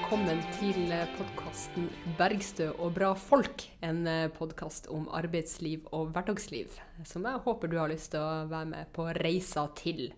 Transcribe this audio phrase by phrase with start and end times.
[0.00, 3.66] Velkommen til podkasten 'Bergstø og bra folk'.
[3.84, 6.72] En podkast om arbeidsliv og hverdagsliv,
[7.04, 10.08] som jeg håper du har lyst til å være med på reisa til.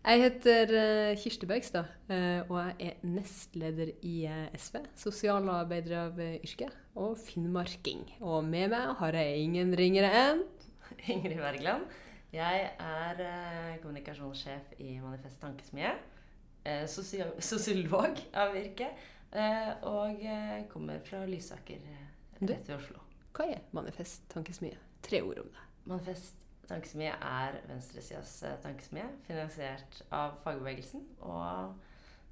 [0.00, 6.22] Jeg heter eh, Kirsti Bergstad, eh, og jeg er nestleder i eh, SV, sosialarbeider av
[6.24, 8.06] yrke, og finnmarking.
[8.24, 10.40] Og med meg har jeg ingen ringere enn
[11.12, 11.84] Ingrid Wergeland.
[12.32, 15.92] Jeg er kommunikasjonssjef i Manifest Tankesmie.
[16.64, 16.86] Eh,
[17.50, 18.90] sosiolog av yrke.
[19.30, 21.80] Eh, og eh, kommer fra Lysaker
[22.40, 23.02] rett ved Oslo.
[23.36, 24.76] Hva er Manifest tankesmie?
[25.06, 25.66] Tre ord om det.
[25.88, 31.72] Manifest tankesmie er venstresidas tankesmie, finansiert av fagbevegelsen og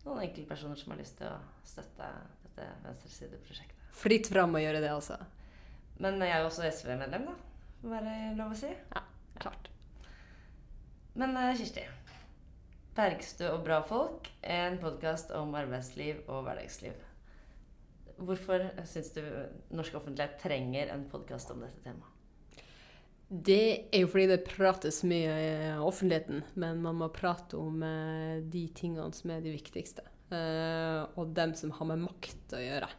[0.04, 2.10] noen enkeltpersoner som har lyst til å støtte
[2.44, 3.88] dette venstresideprosjektet.
[3.98, 5.16] Fritt fram å gjøre det, altså?
[5.98, 7.34] Men jeg er også SV-medlem, da.
[7.82, 8.70] Må være lov å si.
[8.70, 9.02] Ja,
[9.42, 9.70] klart.
[11.18, 11.82] Men Kirsti,
[12.98, 16.96] Bergstø og bra folk, en podkast om arbeidsliv og hverdagsliv.
[18.26, 19.20] Hvorfor syns du
[19.70, 22.10] norsk offentlighet trenger en podkast om dette temaet?
[23.28, 28.42] Det er jo fordi det prates mye i offentligheten, men man må prate om eh,
[28.42, 30.02] de tingene som er de viktigste.
[30.34, 32.92] Eh, og dem som har med makt å gjøre.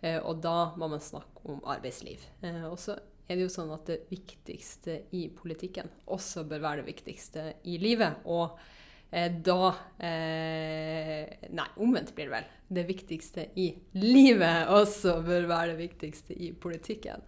[0.00, 2.24] Eh, og da må man snakke om arbeidsliv.
[2.70, 2.96] og så
[3.28, 7.76] er det jo sånn at det viktigste i politikken også bør være det viktigste i
[7.82, 8.24] livet.
[8.24, 8.78] Og Eh,
[9.12, 12.46] da eh, Nei, omvendt blir det vel.
[12.72, 13.68] Det viktigste i
[14.00, 17.24] livet også bør være det viktigste i politikken.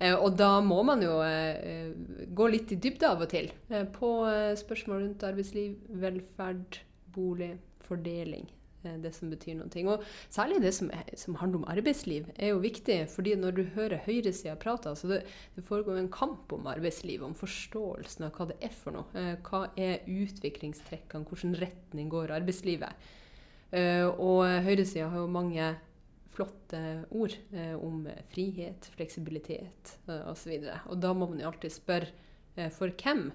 [0.00, 1.92] Eh, og da må man jo eh,
[2.26, 6.80] gå litt i dybde av og til eh, på eh, spørsmål rundt arbeidsliv, velferd,
[7.14, 7.54] bolig,
[7.86, 9.82] fordeling Eh, det som betyr noe.
[9.92, 13.08] Og særlig det som, som, handler om arbeidsliv, er jo viktig.
[13.10, 15.20] fordi når du hører høyresida prate altså det,
[15.56, 19.06] det, foregår en kamp om arbeidsliv, om forståelsen av hva det er for noe.
[19.14, 23.12] Eh, hva er utviklingstrekkene, hvilken retning går arbeidslivet?
[23.70, 25.74] Eh, og høyresida har jo mange
[26.30, 26.80] flotte
[27.10, 27.34] ord
[27.82, 30.20] om frihet, fleksibilitet osv.
[30.30, 33.32] Og, så og da må man jo alltid spørre for hvem.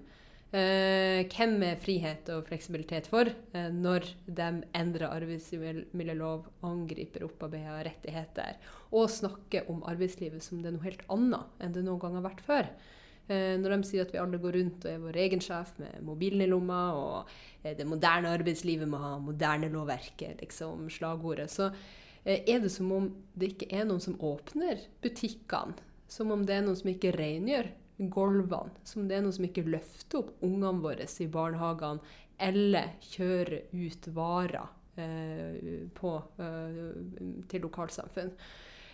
[0.53, 8.59] Eh, hvem er frihet og fleksibilitet for eh, når de endrer arbeidsmiljølov, angriper opparbeida rettigheter
[8.93, 12.27] og snakker om arbeidslivet som det er noe helt annet enn det noen gang har
[12.29, 12.69] vært før?
[13.25, 15.97] Eh, når de sier at vi alle går rundt og er vår egen sjef med
[16.05, 17.31] mobilen i lomma, og
[17.63, 21.71] eh, det moderne arbeidslivet må ha moderne lovverket, liksom slagordet, så
[22.21, 25.73] eh, er det som om det ikke er noen som åpner butikkene.
[26.05, 28.73] Som om det er noen som ikke rengjør gulvene.
[28.87, 34.07] Som det er noen som ikke løfter opp ungene våre i barnehagene, eller kjører ut
[34.15, 34.65] varer
[34.99, 36.79] eh, på, eh,
[37.51, 38.33] til lokalsamfunn.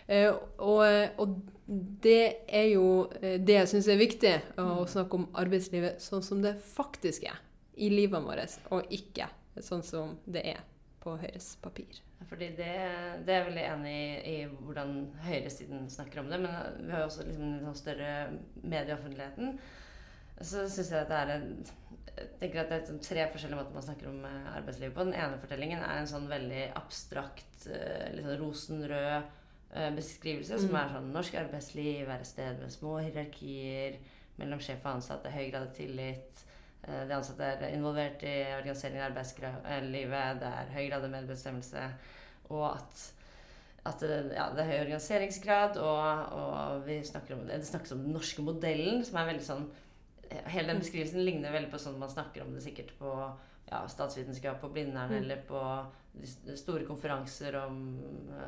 [0.06, 0.82] Eh, og,
[1.22, 1.34] og,
[2.02, 2.86] det er jo
[3.20, 4.90] eh, det jeg syns er viktig, å mm.
[4.94, 7.38] snakke om arbeidslivet sånn som det faktisk er
[7.78, 9.30] i livet våre, og ikke
[9.62, 10.64] sånn som det er
[11.02, 12.02] på Høyres papir.
[12.28, 12.72] Fordi det,
[13.26, 16.40] det er jeg veldig enig i, i hvordan høyresiden snakker om det.
[16.44, 18.10] Men vi har jo også liksom en sånn større
[18.62, 19.56] medieoffentligheten.
[20.42, 21.48] Så syns jeg at det er en
[22.12, 25.04] jeg tenker at det er sånn tre forskjellige måter man snakker om eh, arbeidslivet på.
[25.06, 30.58] Den ene fortellingen er en sånn veldig abstrakt, eh, litt sånn rosenrød eh, beskrivelse.
[30.58, 30.64] Mm.
[30.66, 33.96] Som er sånn norsk arbeidsliv er et sted med små hierarkier
[34.40, 36.44] mellom sjef og ansatte, høy grad av tillit.
[36.82, 40.40] Eh, de ansatte er involvert i organisering av arbeidslivet.
[40.42, 41.84] Det er høy grad av medbestemmelse.
[42.50, 43.04] Og at,
[43.90, 45.78] at ja, det er høy organiseringsgrad.
[45.82, 49.70] Og, og vi snakker om, det snakkes om den norske modellen, som er veldig sånn
[50.48, 53.10] Hele den beskrivelsen ligner veldig på sånn man snakker om det sikkert på
[53.68, 55.18] ja, statsvitenskap på Blindern, mm.
[55.18, 55.60] eller på
[56.56, 57.82] store konferanser om,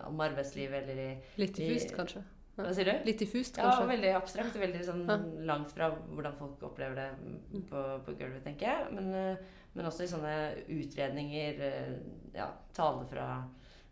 [0.09, 2.23] om arbeidslivet, eller i Litt diffust, kanskje?
[2.55, 2.93] Hva sier du?
[3.09, 3.83] Litt diffust, kanskje?
[3.83, 4.57] Ja, veldig abstrakt.
[4.63, 5.05] Veldig sånn
[5.49, 8.91] langt fra hvordan folk opplever det på, på gulvet, tenker jeg.
[8.95, 10.35] Men, eh, men, også i sånne
[10.71, 11.95] utredninger, eh,
[12.37, 13.29] ja, tale fra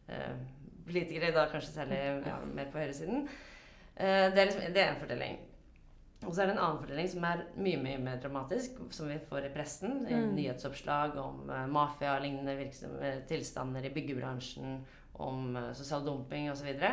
[0.07, 0.37] eh,
[0.87, 3.27] politikere, da kanskje særlig ja, mer på høyresiden.
[3.97, 5.41] Eh, det, er liksom, det er en fortelling.
[6.23, 9.19] Og så er det en annen fortelling som er mye mye mer dramatisk, som vi
[9.27, 10.05] får i pressen.
[10.07, 10.29] I mm.
[10.37, 12.69] nyhetsoppslag om uh, mafia-lignende
[13.27, 14.79] tilstander i byggebransjen,
[15.27, 16.71] om uh, sosial dumping osv.
[16.71, 16.93] Og, så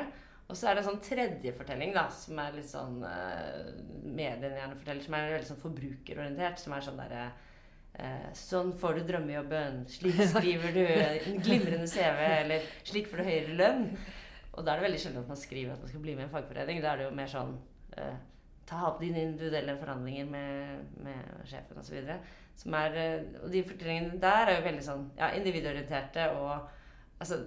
[0.50, 3.68] og så er det en sånn tredje fortelling da, som er litt sånn uh,
[4.02, 6.64] mediene gjerne forteller, som er veldig sånn forbrukerorientert.
[6.64, 9.84] Som er sånn derre uh, Sånn får du drømmejobben.
[9.94, 12.24] Slik skriver du en glimrende CV.
[12.40, 13.86] Eller slik får du høyere lønn.
[14.56, 16.28] Og da er det veldig sjelden at man skriver at man skal bli med i
[16.28, 16.82] en fagforening.
[16.82, 17.56] Da er det jo mer sånn
[18.00, 18.18] uh,
[18.70, 22.10] Ta opp dine individuelle forhandlinger med, med sjefen osv.
[22.58, 22.98] Som er
[23.44, 26.70] Og de fortellingene der er jo veldig sånn ja, individorienterte og
[27.22, 27.44] altså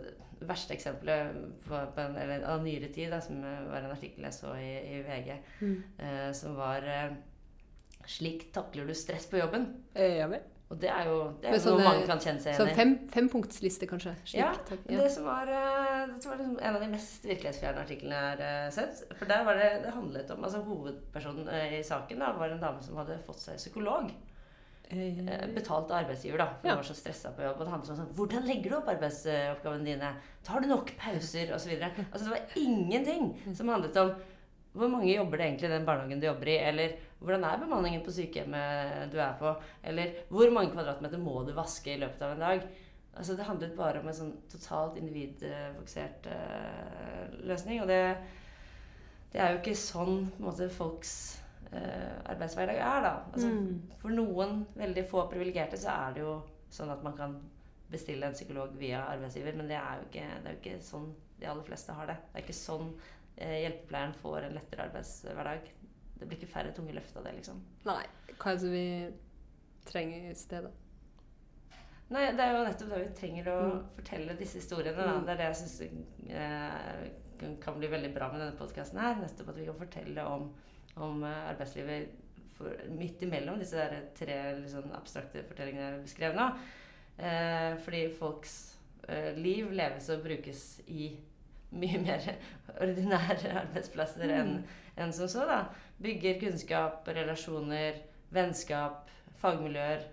[0.49, 1.37] verste eksempelet
[1.67, 4.73] på, på en, eller, av nyere tid, da, som var en artikkel jeg så i,
[4.97, 5.77] i VG, mm.
[6.07, 7.13] eh, som var eh,
[8.03, 9.69] 'Slik takler du stress på jobben'.
[9.95, 10.43] Eh, ja vel.
[10.73, 12.77] Og det er jo det er jo noe mange kan kjenne seg Så igjen i.
[12.79, 14.15] fem, fempunktsliste, kanskje?
[14.25, 14.81] Slik, Ja, takk.
[14.89, 15.03] ja.
[15.03, 18.31] Det som var, eh, det som var liksom en av de mest virkelighetsfjerne artiklene jeg
[18.31, 19.03] har eh, sett.
[19.19, 22.83] For der var det, det handlet om altså Hovedpersonen i saken da, var en dame
[22.83, 24.09] som hadde fått seg psykolog.
[24.93, 26.47] Eh, eh, Betalt av arbeidsgiver, da.
[26.61, 26.75] For Ja.
[26.75, 27.61] var så stressa på jobb.
[27.61, 30.17] Og det handlet om sånn Hvordan legger du opp arbeidsoppgavene dine?
[30.45, 31.53] Tar du nok pauser?
[31.53, 31.91] Og så videre.
[32.13, 34.15] Altså, det var ingenting som handlet om
[34.75, 36.57] hvor mange jobber det egentlig i den barnehagen du jobber i?
[36.59, 39.63] Eller hvordan er bemanningen på sykehjemmet du er på?
[39.85, 42.63] Eller hvor mange kvadratmeter må du vaske i løpet av en dag?
[43.15, 47.83] Altså, det handlet bare om en sånn totalt individfokusert uh, løsning.
[47.83, 48.17] Og det,
[49.33, 51.42] det er jo ikke sånn på en måte, folks
[51.73, 53.13] arbeidshverdag er, da.
[53.33, 53.83] Altså, Mm.
[53.99, 57.41] For noen veldig få privilegerte så er det jo sånn at man kan
[57.91, 61.15] bestille en psykolog via arbeidsgiver, men det er jo ikke, det er jo ikke sånn
[61.41, 62.17] de aller fleste har det.
[62.33, 62.95] Det er ikke sånn
[63.37, 65.71] eh, hjelpepleieren får en lettere arbeidshverdag.
[66.19, 67.61] Det blir ikke færre tunge løft av det, liksom.
[67.85, 68.05] Nei.
[68.39, 69.13] Hva er det vi
[69.85, 70.71] trenger i stedet?
[72.13, 73.87] Nei, det er jo nettopp det vi trenger å Mm.
[73.97, 74.97] fortelle disse historiene.
[74.97, 75.13] Da.
[75.19, 75.25] Mm.
[75.27, 75.81] Det er det jeg syns
[76.31, 79.15] eh, kan bli veldig bra med denne podkasten her.
[79.17, 80.53] Nettopp at vi kan fortelle om,
[81.01, 82.21] om eh, arbeidslivet
[82.57, 84.39] for, midt imellom disse der tre
[84.71, 86.49] sånn abstrakte fortellingene jeg beskrev nå.
[87.19, 88.57] Eh, fordi folks
[89.09, 91.13] eh, liv leves og brukes i
[91.73, 92.27] mye mer
[92.81, 94.57] ordinære arbeidsplasser enn
[95.01, 95.47] en som så.
[95.49, 95.63] da.
[96.03, 98.03] Bygger kunnskap, relasjoner,
[98.35, 99.11] vennskap,
[99.41, 100.05] fagmiljøer.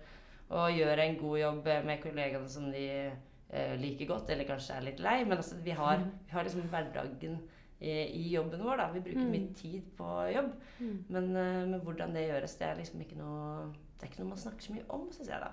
[0.50, 4.86] Og gjør en god jobb med kollegaene som de eh, liker godt, eller kanskje er
[4.88, 5.20] litt lei.
[5.26, 7.38] Men altså, vi, har, vi har liksom hverdagen
[7.80, 8.76] i, i jobben vår.
[8.76, 8.90] da.
[8.92, 9.30] Vi bruker Mm.
[9.32, 10.50] mye tid på jobb.
[10.80, 11.04] Mm.
[11.08, 14.28] Men, eh, men hvordan det gjøres, det er liksom ikke noe det er ikke noe
[14.30, 15.40] man snakker så mye om, syns jeg.
[15.40, 15.50] da.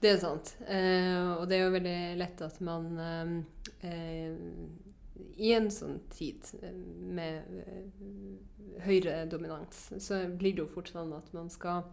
[0.00, 0.56] Det er sant.
[0.68, 4.36] Eh, og det er jo veldig lett at man eh, eh,
[5.38, 6.72] I en sånn tid eh,
[7.14, 11.84] med eh, høyere dominans, så blir det jo fort sånn at man skal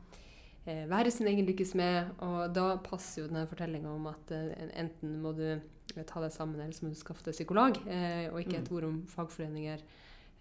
[0.66, 4.70] eh, være sin egen lykkes med, og da passer jo denne fortellinga om at eh,
[4.82, 5.62] enten må du eh,
[6.08, 8.84] ta deg sammen, eller så må du skaffe deg psykolog, eh, og ikke et ord
[8.88, 9.82] om fagforeninger.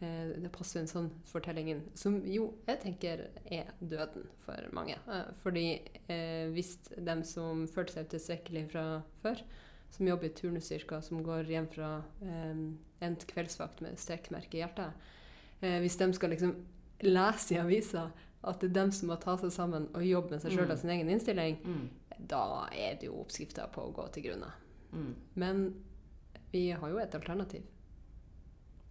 [0.00, 4.56] Eh, det passer jo en sånn fortelling inn, som jo jeg tenker er døden for
[4.72, 4.96] mange.
[5.08, 5.64] Eh, fordi
[6.08, 8.84] eh, hvis dem som følte seg utilstrekkelig fra
[9.22, 9.42] før,
[9.90, 12.64] som jobber i turnusyrker, som går hjem fra eh,
[13.02, 14.92] endt kveldsvakt med strekkmerke i hjertet,
[15.60, 16.54] eh, hvis de skal liksom
[17.02, 18.10] lese i avisa
[18.42, 20.70] at det er dem som må ta seg sammen og jobbe med seg sjøl Mm.
[20.72, 21.88] og sin egen innstilling, Mm.
[22.28, 24.48] da er det jo oppskrifta på å gå til grunne.
[24.92, 25.14] Mm.
[25.34, 25.64] Men
[26.50, 27.62] vi har jo et alternativ.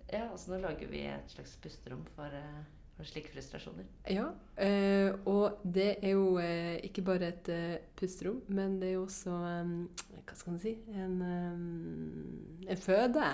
[0.10, 2.64] Ja, altså nå lager vi et slags pusterom for, eh,
[2.98, 3.86] for slike frustrasjoner.
[4.10, 8.98] Ja, eh, og det er jo eh, ikke bare et eh, pusterom, men det er
[8.98, 9.76] jo også eh,
[10.24, 13.30] Hva skal man si En, eh, en føde.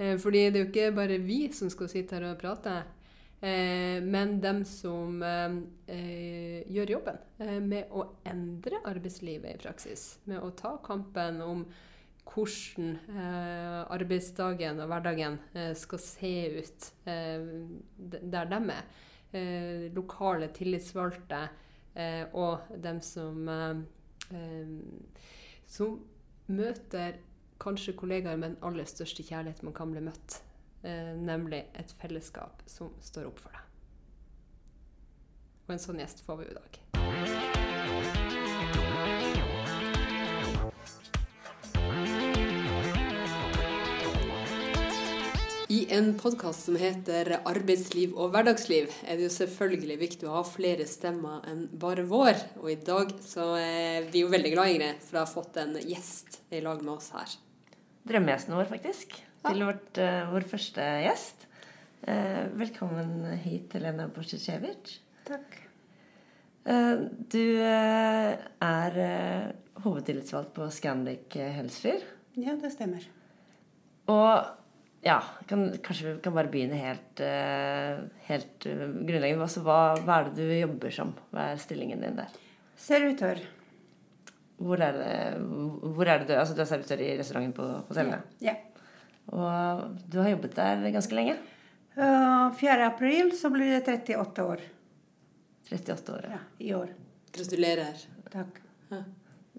[0.00, 2.78] Eh, fordi det er jo ikke bare vi som skal sitte her og prate,
[3.42, 10.18] eh, men dem som gjør jobben eh, med å endre arbeidslivet i praksis.
[10.30, 11.66] Med å ta kampen om
[12.30, 17.46] hvordan eh, arbeidsdagen og hverdagen eh, skal se ut eh,
[17.98, 18.84] der de er.
[19.32, 21.48] Eh, lokale tillitsvalgte
[21.94, 23.76] eh, og dem som eh,
[25.70, 26.00] som
[26.50, 27.20] møter
[27.62, 30.40] kanskje kollegaer med den aller største kjærlighet man kan bli møtt.
[30.82, 33.60] Nemlig et fellesskap som står opp for deg.
[35.66, 36.72] Og en sånn gjest får vi i dag.
[45.90, 50.84] En podkast som heter Arbeidsliv og hverdagsliv, er det jo selvfølgelig viktig å ha flere
[50.86, 52.38] stemmer enn bare vår.
[52.60, 55.74] Og i dag så er vi jo veldig glad, Ingrid, for å ha fått en
[55.82, 57.34] gjest i lag med oss her.
[58.06, 59.16] Drømmegjesten vår, faktisk.
[59.48, 61.48] Til vårt, eh, vår første gjest.
[62.06, 65.00] Eh, velkommen hit, Helena Borsicevic.
[65.26, 65.58] Takk.
[66.66, 66.96] Eh,
[67.34, 72.06] du er hovedtillitsvalgt på Scandic Helsfyr.
[72.36, 73.02] Ja, det stemmer.
[74.06, 74.59] Og
[75.00, 79.46] ja, kan, kanskje vi kan bare begynne helt, eh, helt eh, grunnleggende.
[79.46, 81.14] Altså, hva, hva er det du jobber som?
[81.32, 82.34] Hva er stillingen din der?
[82.80, 83.40] Servitør.
[84.60, 88.36] Hvor er det, hvor er det du Altså, du er servitør i restauranten på hotellet.
[88.44, 88.58] Ja.
[89.32, 91.38] Og du har jobbet der ganske lenge.
[91.96, 92.76] Uh, 4.
[92.86, 94.62] april så blir det 38 år.
[95.70, 96.28] 38 år.
[96.28, 96.92] Ja, i år.
[97.32, 98.04] Gratulerer.
[98.30, 98.60] Takk.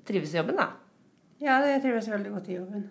[0.05, 0.69] Trives i jobben, da.
[1.41, 2.89] Ja, jeg trives veldig godt i jobben.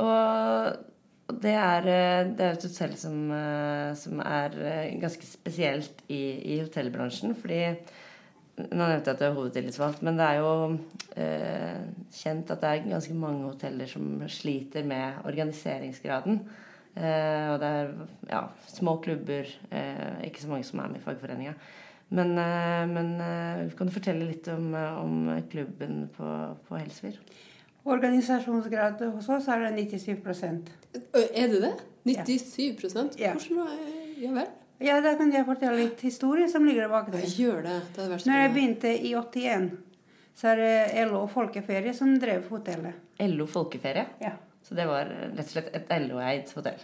[0.00, 6.02] Og det er, eh, det er et hotell som, eh, som er eh, ganske spesielt
[6.08, 6.22] i,
[6.54, 7.36] i hotellbransjen.
[7.38, 7.64] Fordi
[8.60, 10.50] Nå nevnte jeg at det er hovedtillitsvalgt, men det er jo
[11.16, 11.78] eh,
[12.12, 16.40] kjent at det er ganske mange hoteller som sliter med organiseringsgraden.
[16.92, 17.92] Eh, og det er
[18.28, 21.54] ja, små klubber, eh, ikke så mange som er med i fagforeninga.
[22.10, 22.34] Men,
[22.90, 23.10] men
[23.78, 26.30] kan du fortelle litt om, om klubben på,
[26.66, 27.20] på Helsfyr?
[27.84, 30.68] Organisasjonsgrad hos oss er det 97
[31.14, 31.74] Ø, Er det det?
[32.04, 33.32] 97 Ja.
[33.34, 33.70] Hvordan var
[34.20, 34.48] Ja vel?
[34.80, 37.20] Ja, da kan jeg fortelle litt historie som ligger bak det.
[37.26, 37.78] Jeg gjør det.
[37.96, 39.70] Det Når jeg begynte i 81,
[40.34, 42.94] så er det LO Folkeferie som drev hotellet.
[43.20, 44.06] LO Folkeferie.
[44.22, 44.32] Ja.
[44.64, 46.80] Så det var rett og slett et LO-eid hotell.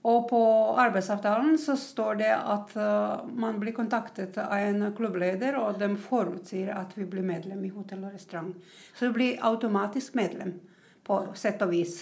[0.00, 0.40] Og på
[0.80, 6.72] arbeidsavtalen så står det at uh, man blir kontaktet av en klubbleder, og de forutsier
[6.72, 8.54] at vi blir medlem i hotell og restaurant.
[8.96, 10.56] Så du blir automatisk medlem,
[11.04, 12.00] på sett og vis.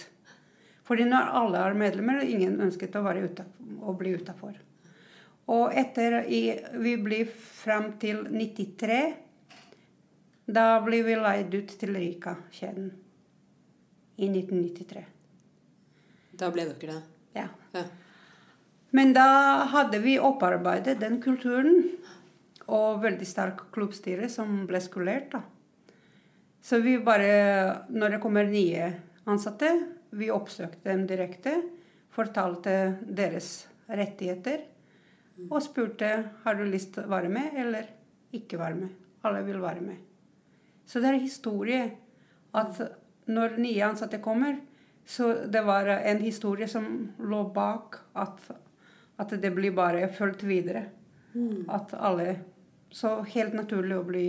[0.87, 3.45] Fordi når alle er medlemmer, ingen ønsket å, være ute,
[3.83, 4.55] å bli utafor.
[5.49, 8.99] Og etter Vi blir frem til 93.
[10.45, 12.91] Da blir vi leid ut til Rika-kjeden.
[14.19, 15.05] I 1993.
[16.39, 17.18] Da ble dere det.
[18.91, 19.29] Men da
[19.69, 21.83] hadde vi opparbeidet den kulturen.
[22.69, 25.31] Og veldig sterk klubbstyre som ble skolert.
[25.31, 25.41] da.
[26.61, 28.93] Så vi bare Når det kommer nye
[29.25, 29.69] ansatte,
[30.11, 31.61] vi oppsøkte dem direkte.
[32.09, 34.65] Fortalte deres rettigheter.
[35.49, 36.09] Og spurte
[36.43, 37.87] har du lyst til å være med eller
[38.35, 38.89] ikke være med.
[39.23, 39.97] Alle vil være med.
[40.85, 41.83] Så det er historie
[42.57, 42.79] at
[43.29, 44.57] når nye ansatte kommer,
[45.09, 46.85] så det var en historie som
[47.17, 48.43] lå bak at,
[49.17, 50.83] at det blir bare fulgt videre.
[51.69, 52.39] At alle
[52.91, 54.27] Så helt naturlig å bli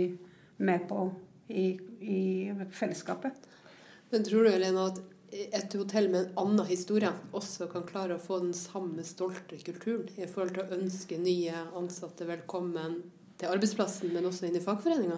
[0.57, 1.03] med på
[1.49, 3.33] i, i fellesskapet.
[4.09, 4.99] Men tror du, Elena, at
[5.31, 10.09] et hotell med en annen historie også kan klare å få den samme stolte kulturen
[10.17, 12.99] i forhold til å ønske nye ansatte velkommen
[13.41, 15.17] til arbeidsplassen, men også inn i fagforeninga?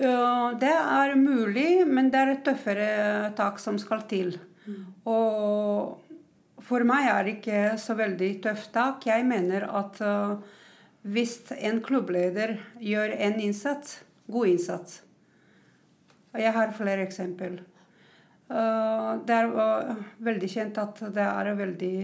[0.00, 2.92] Det er mulig, men det er et tøffere
[3.36, 4.30] tak som skal til.
[5.04, 5.98] Og
[6.70, 9.06] for meg er det ikke så veldig tøft tak.
[9.08, 10.38] Jeg mener at uh,
[11.02, 15.00] hvis en klubbleder gjør en innsats, god innsats
[16.38, 17.56] jeg har flere eksempel.
[18.46, 21.96] Uh, det er uh, veldig kjent at det er veldig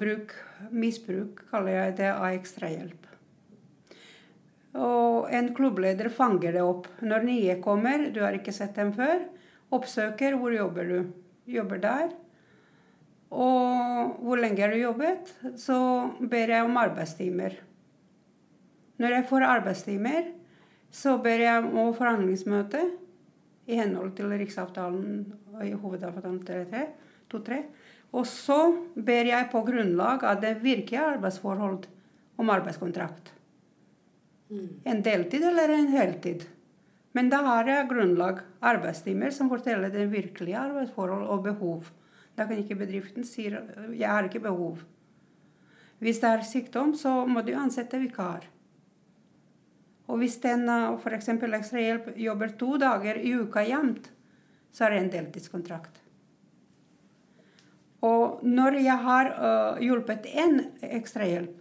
[0.00, 0.32] bruk,
[0.72, 3.07] misbruk, kaller jeg det, av ekstrahjelp.
[5.34, 6.88] En klubbleder fanger det opp.
[7.04, 9.26] Når nye kommer, du har ikke sett dem før,
[9.74, 10.98] oppsøker hvor jobber du.
[11.48, 12.10] Jobber der.
[13.28, 15.32] Og hvor lenge har du jobbet?
[15.60, 15.76] Så
[16.20, 17.58] ber jeg om arbeidstimer.
[18.98, 20.32] Når jeg får arbeidstimer,
[20.90, 22.80] så ber jeg om forhandlingsmøte
[23.68, 25.26] i henhold til Riksavtalen
[25.62, 27.62] i Hovedavtalen 2.3.
[28.16, 28.58] Og så
[28.96, 31.84] ber jeg på grunnlag av det virkelige arbeidsforhold
[32.40, 33.34] om arbeidskontrakt.
[34.48, 36.46] En deltid eller en heltid.
[37.16, 41.88] Men da har jeg grunnlag arbeidstimer som forteller det virkelige arbeidsforhold og behov.
[42.38, 44.84] Da kan ikke bedriften si jeg har ikke behov.
[45.98, 48.46] Hvis det er sykdom, så må du ansette vikar.
[50.08, 51.28] Og hvis den f.eks.
[51.28, 54.12] ekstrahjelp jobber to dager i uka jevnt,
[54.72, 55.98] så er det en deltidskontrakt.
[58.06, 61.56] Og når jeg har uh, hjulpet én ekstrahjelp,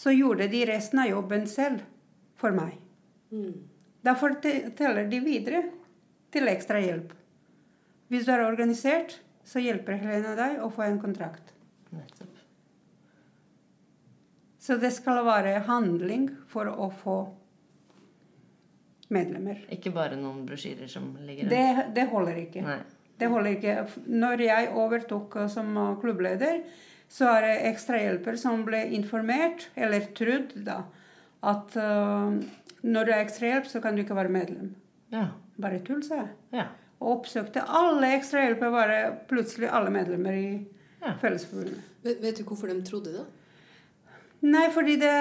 [0.00, 1.82] så gjorde de resten av jobben selv
[2.40, 2.78] for meg.
[4.00, 5.64] Da forteller de videre
[6.32, 7.12] til ekstra hjelp.
[8.08, 11.52] Hvis du er organisert, så hjelper Helena deg å få en kontrakt.
[11.92, 12.38] Nettopp.
[14.60, 17.18] Så det skal være handling for å få
[19.12, 19.66] medlemmer.
[19.74, 21.52] Ikke bare noen brosjyrer som ligger rundt.
[21.52, 22.64] Det, det holder ikke.
[22.64, 22.80] Nei.
[23.20, 23.74] Det holder ikke.
[24.08, 26.62] Når jeg overtok som klubbleder,
[27.10, 30.84] så er det ekstrahjelper som ble informert, eller trodd, da,
[31.42, 32.36] at uh,
[32.86, 34.74] når du er ekstrahjelp, så kan du ikke være medlem.
[35.12, 35.26] Ja.
[35.60, 36.30] Bare tull, sa jeg.
[36.60, 36.68] ja.
[37.00, 38.96] Og oppsøkte alle ekstrahjelper, bare
[39.30, 40.50] plutselig alle medlemmer i
[41.00, 41.14] Ja.
[41.16, 41.80] Fellesforbundet.
[42.04, 43.22] Vet, vet du hvorfor de trodde det?
[44.44, 45.14] Nei, fordi det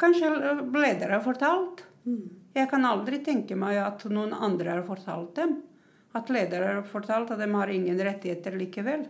[0.00, 0.30] Kanskje
[0.74, 1.84] ledere har fortalt.
[2.56, 5.58] Jeg kan aldri tenke meg at noen andre har fortalt dem.
[6.16, 9.04] At ledere har fortalt at de har ingen rettigheter likevel.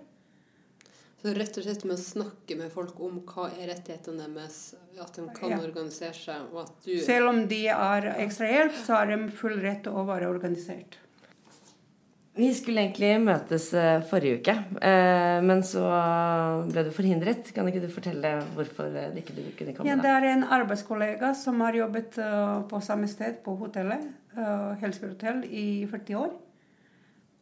[1.20, 5.18] Så rett og slett med å snakke med folk om hva er rettighetene deres, at
[5.18, 5.58] de kan Ja.
[5.60, 9.82] organisere seg, og at du Selv om de er ekstrahjelp, så har de full rett
[9.84, 10.96] til å være organisert.
[12.40, 15.82] Vi skulle egentlig møtes eh, forrige uke, eh, men så
[16.70, 17.52] ble du forhindret.
[17.52, 19.90] Kan ikke du fortelle hvorfor eh, ikke du kunne komme?
[19.90, 22.16] Ja, det er en arbeidskollega som har jobbet
[22.70, 26.32] på samme sted på hotellet, hotell, i 40 år.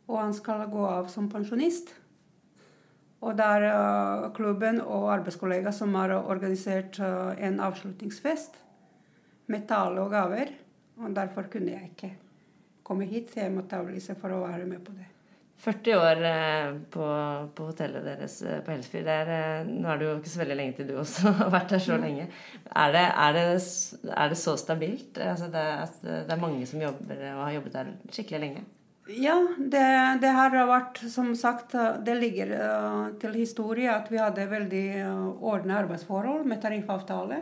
[0.09, 1.93] Og han skal gå av som pensjonist.
[3.19, 8.61] Og det er uh, klubben og arbeidskollega som har organisert uh, en avslutningsfest
[9.51, 10.55] med tale og gaver.
[10.99, 12.13] Og derfor kunne jeg ikke
[12.87, 13.33] komme hit.
[13.33, 15.09] så Jeg måtte avlyse for å være med på det.
[15.59, 17.07] 40 år eh, på,
[17.55, 19.09] på, hotellet deres eh, på Helsfyr.
[19.11, 21.83] Eh, nå er det jo ikke så veldig lenge til du også har vært der
[21.83, 22.29] så lenge.
[22.71, 23.47] Er det, er det,
[24.15, 25.19] er det så stabilt?
[25.19, 28.65] Altså det, at det er mange som jobber og har jobbet der skikkelig lenge?
[29.09, 29.85] Ja, det,
[30.21, 31.73] det har vært som sagt
[32.05, 32.51] Det ligger
[33.21, 34.89] til historie at vi hadde veldig
[35.41, 37.39] ordna arbeidsforhold med tariffavtale.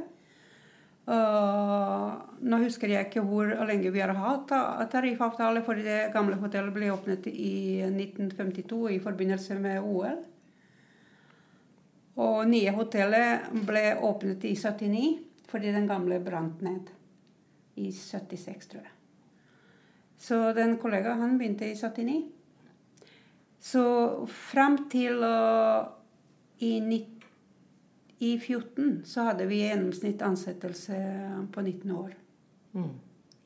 [1.06, 4.50] Uh, nå husker jeg ikke hvor lenge vi har hatt
[4.90, 10.18] tariffavtale, for det gamle hotellet ble åpnet i 1952 i forbindelse med OL.
[12.23, 15.06] Og nye hotellet ble åpnet i 79
[15.46, 16.90] fordi den gamle brant ned
[17.78, 18.95] i 76, tror jeg.
[20.18, 22.23] Så den kollegaen han begynte i 79.
[23.61, 23.85] Så
[24.30, 25.88] fram til uh,
[26.62, 27.16] i 19
[28.18, 30.96] i 14 så hadde vi gjennomsnitt ansettelse
[31.52, 32.14] på 19 år
[32.73, 32.92] mm.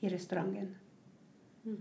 [0.01, 0.69] i restauranten.
[1.65, 1.81] Mm.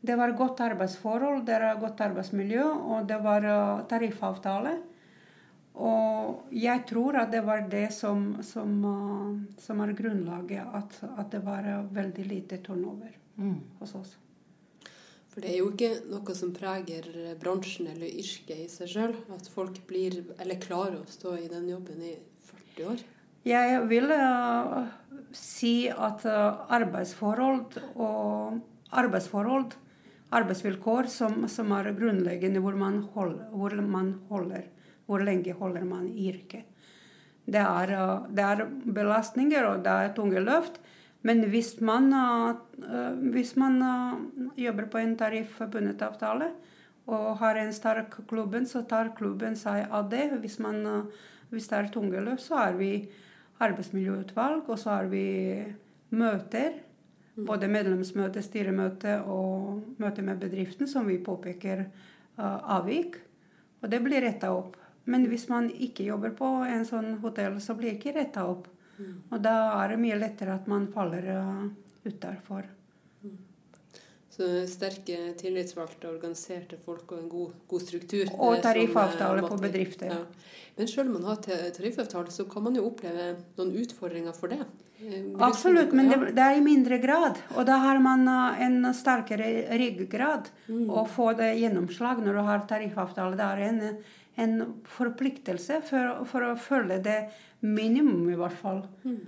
[0.00, 4.74] Det var godt arbeidsforhold, det var godt arbeidsmiljø, og det var uh, tariffavtale.
[5.76, 11.32] Og jeg tror at det var det som, som, uh, som er grunnlaget, at, at,
[11.32, 13.58] det var veldig lite turnover mm.
[13.80, 14.14] hos oss.
[15.36, 17.04] For det er jo ikke noe som preger
[17.36, 21.66] bransjen eller yrket i seg sjøl, at folk blir, eller klarer å stå i den
[21.68, 22.14] jobben i
[22.48, 23.02] 40 år.
[23.44, 24.86] Jeg vil uh,
[25.36, 28.56] si at uh, arbeidsforhold og
[28.96, 29.76] arbeidsforhold,
[30.40, 34.64] arbeidsvilkår som, som er grunnleggende hvor man, hold, hvor man, holder,
[35.04, 36.64] hvor lenge holder man i yrket.
[37.44, 40.80] Det er, uh, det er belastninger og det er tunge løft.
[41.26, 42.12] Men hvis man,
[43.34, 43.80] hvis man
[44.54, 46.52] jobber på en tariffbundet avtale
[47.10, 50.28] og har en sterk klubben, så tar klubben seg av det.
[50.42, 50.84] Hvis man
[51.50, 52.90] hvis det er tunge løp, så har vi
[53.62, 55.26] arbeidsmiljøutvalg, og så har vi
[56.10, 56.80] møter.
[57.36, 57.44] Mm.
[57.46, 61.86] Både medlemsmøte, styremøte og møte med bedriften, som vi påpeker
[62.36, 63.20] avvik.
[63.82, 64.76] Og det blir retta opp.
[65.06, 68.66] Men hvis man ikke jobber på en sånn hotell, så blir det ikke retta opp.
[68.96, 69.18] Mm.
[69.30, 71.66] Og da er det mye lettere at man faller uh,
[72.06, 72.66] utafor.
[74.36, 78.28] Så sterke tillitsvalgte, organiserte folk og en god, god struktur.
[78.36, 80.10] Og tariffavtale på bedrifter.
[80.12, 80.18] Ja.
[80.76, 81.38] Men selv om man har
[81.72, 84.60] tariffavtale, så kan man jo oppleve noen utfordringer for det.
[85.00, 87.40] Eh, Absolutt, men det, det, er i mindre grad.
[87.56, 90.84] Og da har man eh, en sterkere ryggrad mm.
[90.92, 93.40] å få det gjennomslag når du har tariffavtale.
[93.40, 93.82] Det er en,
[94.36, 97.18] en forpliktelse for, for, å følge det
[97.64, 98.82] minimum, i hvert fall.
[99.06, 99.22] Mm.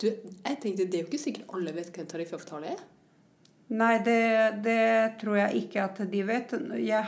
[0.00, 2.82] Du, jeg tenkte, Det er jo ikke sikkert alle vet hva en tariffavtale er?
[3.74, 4.24] Nei, det,
[4.64, 4.80] det,
[5.22, 6.52] tror jeg ikke at de vet.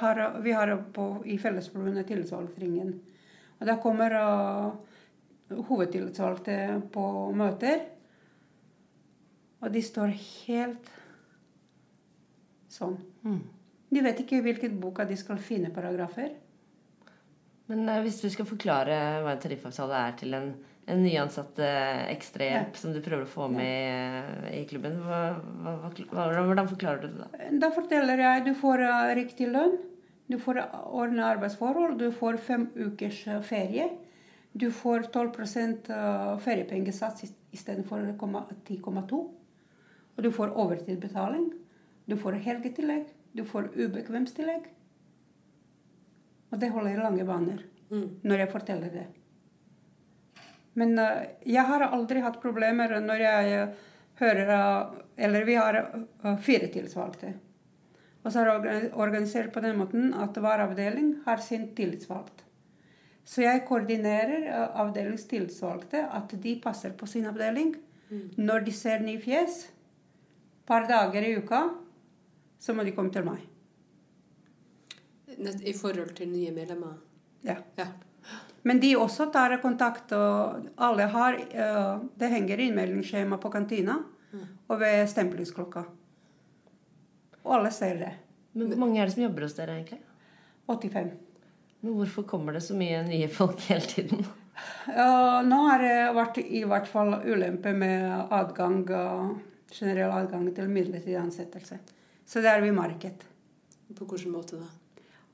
[0.01, 2.95] Har, vi har på, i Fellesforbundet tillitsvalgtringen.
[3.61, 4.71] Og da kommer uh,
[5.69, 6.57] hovedtillitsvalgte
[6.95, 7.05] på
[7.37, 7.85] møter.
[9.61, 10.89] Og de står helt
[12.73, 12.97] sånn.
[13.27, 13.45] Mm.
[13.93, 16.33] De vet ikke hvilken boka de skal finne paragrafer.
[17.71, 20.51] Men uh, hvis du skal forklare hva en tariffavtale er til en
[20.87, 22.79] en nyansatt eh, ekstrahjelp ja.
[22.79, 25.01] som du prøver å få med i klubben.
[25.03, 25.21] Hva,
[25.65, 25.73] hva,
[26.13, 27.49] hva, hvordan forklarer du det da?
[27.65, 28.85] Da forteller jeg at du får
[29.19, 29.75] riktig lønn.
[30.31, 31.99] Du får ordna arbeidsforhold.
[31.99, 33.89] Du får fem ukers ferie.
[34.57, 39.19] Du får 12 uh, feriepengesats istedenfor 10,2.
[40.17, 41.51] Og du får overtidsbetaling.
[42.07, 43.11] Du får helgetillegg.
[43.37, 44.71] Du får ubekvemstillegg.
[46.57, 47.59] Og det holder i lange baner
[47.93, 48.05] mm.
[48.25, 49.05] når jeg forteller det.
[50.81, 53.83] Men uh, jeg har aldri hatt problemer når jeg uh,
[54.23, 55.77] hører uh, Eller vi har
[56.45, 57.35] fire tillitsvalgte.
[58.25, 62.43] Og så er det organisert på den måten at hver avdeling har sin tillitsvalgt.
[63.25, 64.45] Så jeg koordinerer
[64.77, 67.73] avdelings tillitsvalgte, at de passer på sin avdeling.
[68.11, 68.29] Mm.
[68.37, 69.71] Når de ser nye fjes,
[70.69, 71.63] par dager i uka,
[72.59, 73.41] så må de komme til meg.
[75.39, 76.97] I forhold til nye medlemmer?
[77.47, 77.57] Ja.
[77.77, 77.87] ja.
[78.67, 84.01] Men de også tar kontakt, og alle har uh, Det henger innmeldingsskjema på kantina
[84.33, 84.47] mm.
[84.67, 85.85] og ved stemplingsklokka.
[87.45, 88.13] Og alle ser det.
[88.57, 90.01] Men Hvor mange er det som jobber hos dere, egentlig?
[90.67, 91.13] 85.
[91.81, 94.27] Men hvorfor kommer det så mye nye folk hele tiden?
[94.89, 99.37] Uh, nå har det vært i hvert fall ulempe med adgang, uh,
[99.71, 101.79] generell adgang til midlertidig ansettelse.
[102.27, 103.23] Så det er vi marked.
[103.95, 104.67] På hvilken måte da?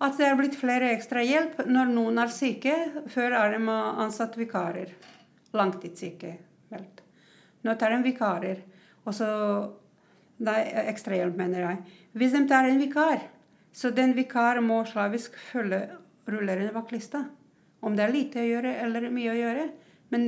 [0.03, 2.75] At det er blitt flere ekstra hjelp når noen er syke.
[3.13, 4.91] Før er de ansatt vikarer.
[5.55, 6.33] Langtidssyke.
[7.63, 8.65] Nå tar de vikarer.
[9.07, 9.29] Og så
[10.43, 11.99] Nei, ekstrahjelp, mener jeg.
[12.19, 13.21] Hvis de tar en vikar,
[13.73, 15.85] så den vikar må slavisk følge
[16.27, 17.21] rullerende vaktlista.
[17.83, 19.69] Om det er lite å gjøre eller mye å gjøre.
[20.11, 20.27] Men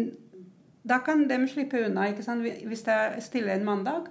[0.86, 2.08] da kan de slippe unna.
[2.10, 2.44] ikke sant?
[2.44, 4.06] Hvis det er stille en mandag,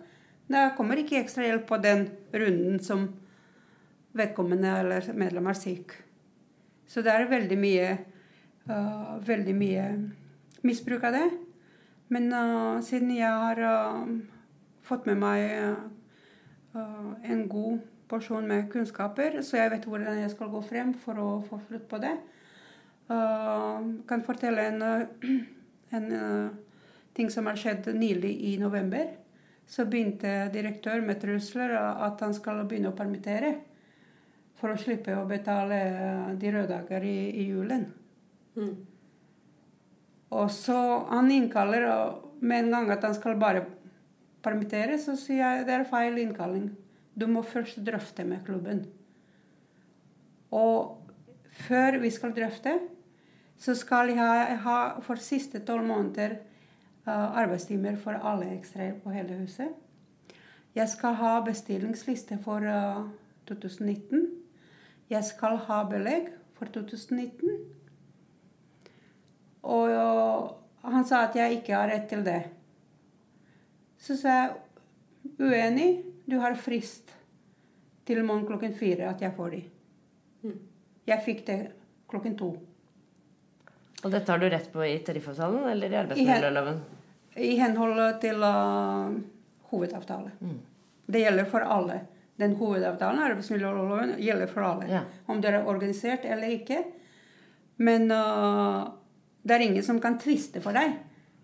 [0.51, 3.07] da kommer ikke ekstrahjelp på den runden som
[4.13, 5.95] vedkommende eller medlem er syk.
[6.87, 7.87] Så det er veldig mye,
[8.69, 9.87] uh, veldig mye
[10.63, 11.25] misbruk av det.
[12.13, 14.05] Men uh, siden jeg har uh,
[14.85, 15.49] fått med meg
[16.73, 21.27] en god porsjon med kunnskaper, så jeg vet hvordan jeg skal gå frem for å
[21.45, 22.15] få slutt på det,
[23.05, 24.81] kan fortelle en,
[25.93, 26.07] en
[27.13, 29.11] ting som har skjedd nylig i november.
[29.69, 33.53] Så begynte direktør med trusler at han skal begynne å permittere
[34.63, 37.81] for å slippe å betale eh, de røde dager i, i julen.
[38.55, 38.75] Mm.
[40.33, 40.77] Og så
[41.09, 43.65] han innkaller og med en gang at han skal bare
[44.43, 46.69] permittere, så sier jeg det er feil innkalling.
[47.13, 48.85] Du må først drøfte med klubben.
[50.55, 51.11] Og
[51.67, 52.77] før vi skal drøfte,
[53.59, 56.37] så skal jeg ha for siste tolv måneder
[57.05, 59.75] uh, arbeidstimer for alle ekstraer på hele huset.
[60.73, 63.05] Jeg skal ha bestillingsliste for uh,
[63.51, 64.42] 2019.
[65.11, 67.57] Jeg skal ha belegg for 2019.
[69.63, 69.89] Og
[70.83, 72.41] han sa at jeg ikke har rett til det.
[74.03, 74.55] Så sa jeg
[75.39, 75.89] uenig.
[76.27, 77.11] Du har frist
[78.07, 79.61] til morgen klokken fire at jeg får de.
[80.43, 80.59] Mm.
[81.07, 81.57] Jeg fikk det
[82.11, 82.51] klokken to.
[84.03, 86.81] Og dette har du rett på i tariffavtalen eller i arbeidsmiljøloven?
[87.39, 89.15] I henhold til uh,
[89.71, 90.33] hovedavtale.
[90.43, 90.57] Mm.
[91.07, 92.01] Det gjelder for alle
[92.41, 94.89] den hovedavtalen, arbeidsmiljøloven, gjelder for alle.
[94.89, 95.03] Ja.
[95.29, 96.79] Om dere er organisert eller ikke.
[97.83, 98.89] Men uh,
[99.45, 100.97] det er ingen som kan tviste for deg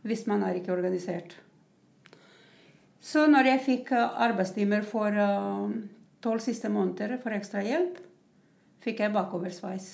[0.07, 1.35] hvis man er ikke organisert.
[3.03, 5.71] Så når jeg fikk uh, arbeidstimer for uh,
[6.23, 7.99] tolv uh, siste måneder for ekstra hjelp,
[8.83, 9.91] fikk jeg bakoversveis.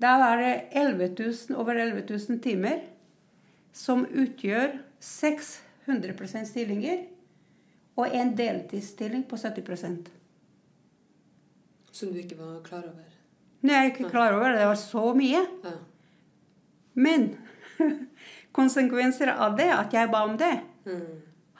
[0.00, 2.80] Da var det 11 000, over 11 000 timer
[3.76, 7.04] som utgjør 600 stillinger
[8.00, 10.10] og en deltidsstilling på 70%
[11.92, 13.06] Som du ikke var klar over?
[13.60, 14.60] Nei, jeg er ikke klar over det.
[14.62, 15.40] Det var så mye.
[15.66, 15.72] Ja.
[16.96, 17.26] Men
[18.56, 20.54] konsekvenser av det, at jeg ba om det
[20.88, 21.10] mm.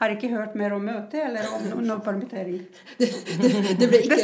[0.01, 2.63] Har ikke hørt mer om møtet eller om noe permittering.
[2.97, 4.17] det, det, det, ble ikke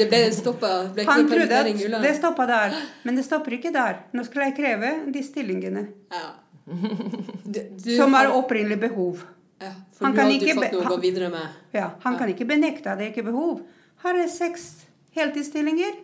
[0.00, 0.70] Det ble stoppa.
[1.06, 2.74] Han trodde at det stoppa der.
[3.06, 4.00] Men det stopper ikke der.
[4.10, 5.84] Nå skal jeg kreve de stillingene.
[6.10, 6.32] Ja.
[6.66, 9.22] Du, du som er opprinnelig behov.
[9.60, 11.56] Ja, for han du har ikke fått noe å gå videre med.
[11.76, 12.18] Ja, Han ja.
[12.22, 13.60] kan ikke benekte at det ikke er behov.
[14.00, 14.70] Her er seks
[15.12, 15.98] heltidsstillinger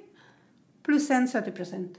[0.87, 1.97] pluss en 70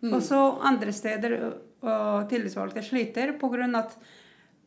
[0.00, 0.14] mm.
[0.14, 1.36] Og så andre steder
[1.86, 3.68] og tillitsvalgte sliter pga.
[3.78, 3.98] at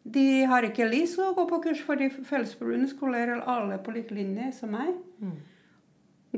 [0.03, 4.13] de har ikke lyst til å gå på kurs fordi Fellesforbundet skolerer alle på lik
[4.15, 4.93] linje som meg.
[5.19, 5.35] Mm.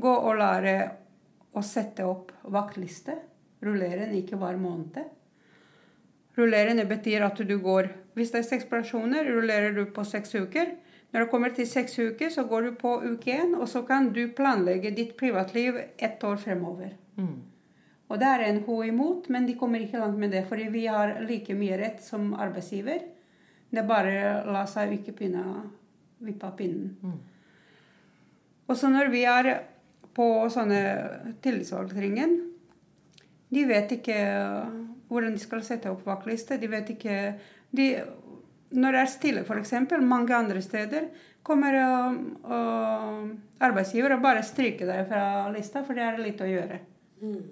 [0.02, 0.74] Gå og lære
[1.52, 3.14] å sette opp vaktliste.
[3.62, 5.04] Rullere den ikke hver måned.
[6.38, 10.74] Rullerende betyr at du går Hvis det er seks personer, rullerer du på seks uker.
[11.12, 14.10] Når du kommer til seks uker, så går du på uke én, og så kan
[14.12, 16.90] du planlegge ditt privatliv ett år fremover.
[17.16, 17.38] Mm.
[18.08, 20.44] Og det er NHO imot, men de kommer ikke langt med det.
[20.48, 23.00] Fordi vi har like mye rett som arbeidsgiver.
[23.72, 24.16] Det er bare
[24.52, 25.44] la seg ikke pinne,
[26.20, 26.92] vippe av pinnen.
[27.00, 27.20] Mm.
[28.68, 29.52] Og så når vi er
[30.12, 30.82] på sånne
[31.44, 32.36] tillitsvalgtringen,
[33.52, 34.18] de vet ikke
[35.12, 36.58] hvordan de skal sette opp vaktliste.
[36.60, 37.16] De vet ikke
[37.70, 37.88] de,
[38.72, 41.10] Når det er stille, f.eks., mange andre steder,
[41.42, 42.14] kommer uh,
[42.46, 43.26] uh,
[43.60, 46.78] arbeidsgiver og bare stryker deg fra lista, for det er litt å gjøre.
[47.22, 47.42] Mm.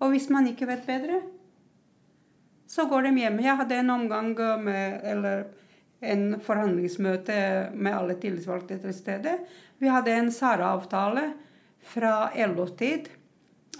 [0.00, 1.20] Og hvis man ikke vet bedre,
[2.70, 3.40] så går de hjem.
[3.42, 4.30] Jeg hadde en omgang
[4.62, 5.48] med Eller
[6.00, 7.36] en forhandlingsmøte
[7.74, 9.34] med alle tillitsvalgte til stede.
[9.78, 11.26] Vi hadde en SARA-avtale
[11.84, 13.10] fra LO-tid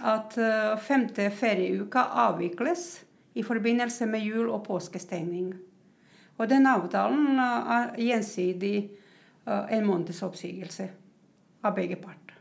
[0.01, 5.53] at uh, femte ferieuka avvikles i forbindelse med jul- og påskestengning.
[6.39, 8.77] Og den avtalen er gjensidig
[9.47, 10.89] eh, en måneds oppsigelse
[11.63, 12.39] av begge parter.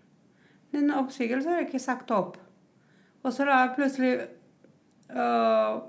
[0.71, 2.38] Den oppsigelsen er ikke sagt opp.
[3.23, 4.12] Og så har jeg plutselig
[5.12, 5.82] uh,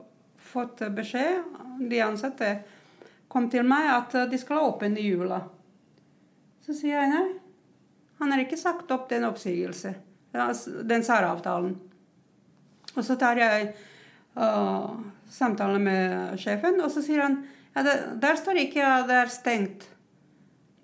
[0.51, 1.45] fått beskjed,
[1.91, 2.49] de ansatte
[3.31, 5.39] kom til meg, at de skal åpent i jula.
[6.65, 7.29] Så sier jeg nei.
[8.21, 9.95] Han har ikke sagt opp den oppsigelse,
[10.33, 11.77] den særavtalen.
[12.97, 13.71] Og så tar jeg
[15.31, 17.41] samtale med sjefen, og så sier han
[17.75, 19.87] ja, det, der står ikke at det er stengt.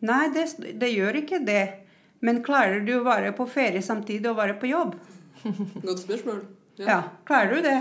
[0.06, 0.46] Nei, det,
[0.78, 1.64] det, gjør ikke det.
[2.24, 4.94] Men klarer du å være på ferie samtidig og være på jobb?
[5.86, 6.42] Godt spørsmål.
[6.78, 7.78] Ja, ja klarer du det?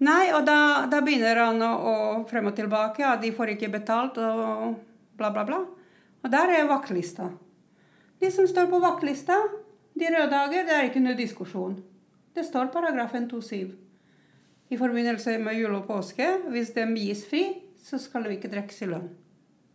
[0.00, 1.94] Nei, og da, da begynner han å, å,
[2.30, 4.78] frem og tilbake, at de får ikke betalt og
[5.20, 5.60] bla, bla, bla.
[6.20, 7.28] Og der er vaktlista.
[8.20, 9.36] De som står på vaktlista,
[9.96, 11.76] de røde dager, det er ikke noe diskusjon.
[12.34, 13.72] Det står paragrafen 2-7.
[14.70, 17.42] I forbindelse med jul og påske, hvis de gis fri,
[17.82, 19.08] så skal vi ikke trekkes i lønn.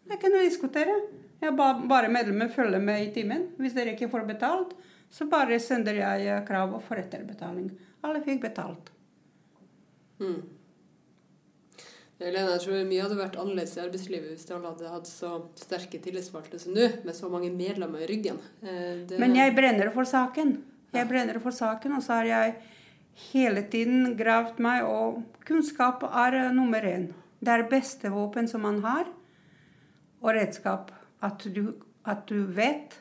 [0.06, 0.98] Det er ikke noe å diskutere.
[1.42, 3.50] Jeg ba, bare medlemmer følger med i timen.
[3.60, 4.76] Hvis dere ikke får betalt,
[5.12, 7.72] så bare sender jeg krav for etterbetaling.
[8.06, 8.92] Alle fikk betalt.
[10.22, 10.40] Mm.
[12.16, 16.00] Helene, jeg tror mye hadde vært annerledes i arbeidslivet hvis alle hadde hatt så sterke
[16.00, 18.40] tillitsvalgte som nå, med så mange medlemmer i ryggen.
[18.64, 19.20] Eh, det...
[19.20, 20.56] Men jeg brenner for saken.
[20.96, 22.56] Jeg brenner for saken, og så har jeg
[23.32, 27.10] hele tiden gravd meg, og kunnskap er nummer én.
[27.40, 29.10] Det er beste våpen som man har,
[30.24, 30.94] og redskap.
[31.24, 32.96] At du, at du vet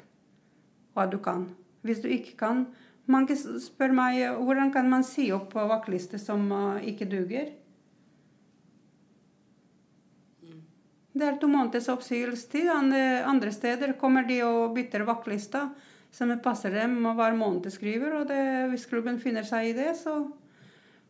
[0.94, 1.48] hva du kan.
[1.84, 2.66] Hvis du ikke kan
[3.04, 7.50] Mange spør meg hvordan kan man si opp vaktliste som uh, ikke duger.
[11.12, 12.70] Det er to måneders oppsigelsestid.
[12.72, 15.66] Andre steder kommer de og bytter vaktlista
[16.14, 18.20] som passer dem og hver måned skriver.
[18.20, 20.20] Og det, hvis klubben finner seg i det, så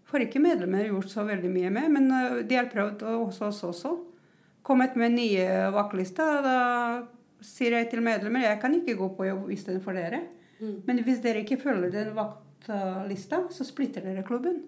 [0.08, 1.90] får ikke medlemmer gjort så veldig mye med.
[1.92, 3.92] Men uh, de har prøvd hos oss også.
[4.64, 6.40] Kommet med nye vaktlister.
[6.44, 6.58] Da
[7.44, 10.22] sier jeg til medlemmer jeg kan ikke gå på jobb istedenfor dere.
[10.60, 10.76] Mm.
[10.86, 14.62] Men hvis dere ikke følger den vaktlista, så splitter dere klubben.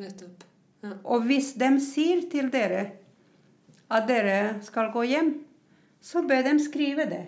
[0.00, 0.44] Nettopp.
[0.82, 0.96] Ja.
[1.14, 2.88] Og hvis de sier til dere
[3.92, 5.34] at dere skal gå hjem,
[6.02, 7.26] så bør de skrive det.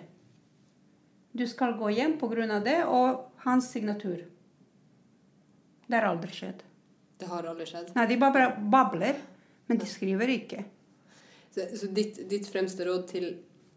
[1.35, 2.59] Du skal gå hjem pga.
[2.63, 4.23] det, og hans signatur.
[5.87, 6.63] Det har aldri skjedd.
[7.19, 7.91] Det har aldri skjedd?
[7.95, 9.19] Nei, de bare babler,
[9.67, 10.63] men de skriver ikke.
[11.51, 13.27] Så, så ditt, ditt, fremste råd til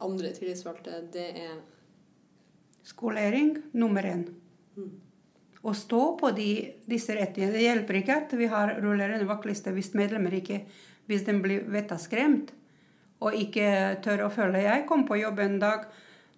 [0.02, 1.58] andre tillitsvalgte, det er
[2.88, 4.22] Skolering nummer én.
[4.78, 4.92] Mm.
[5.60, 6.50] Å stå på de,
[6.88, 7.58] disse rettighetene.
[7.58, 10.62] Det hjelper ikke at vi har rullerende vaktliste hvis medlemmer ikke
[11.08, 12.50] Hvis de blir vettaskremt
[13.24, 14.60] og ikke tør å følge.
[14.64, 15.86] Jeg kom på jobb en dag.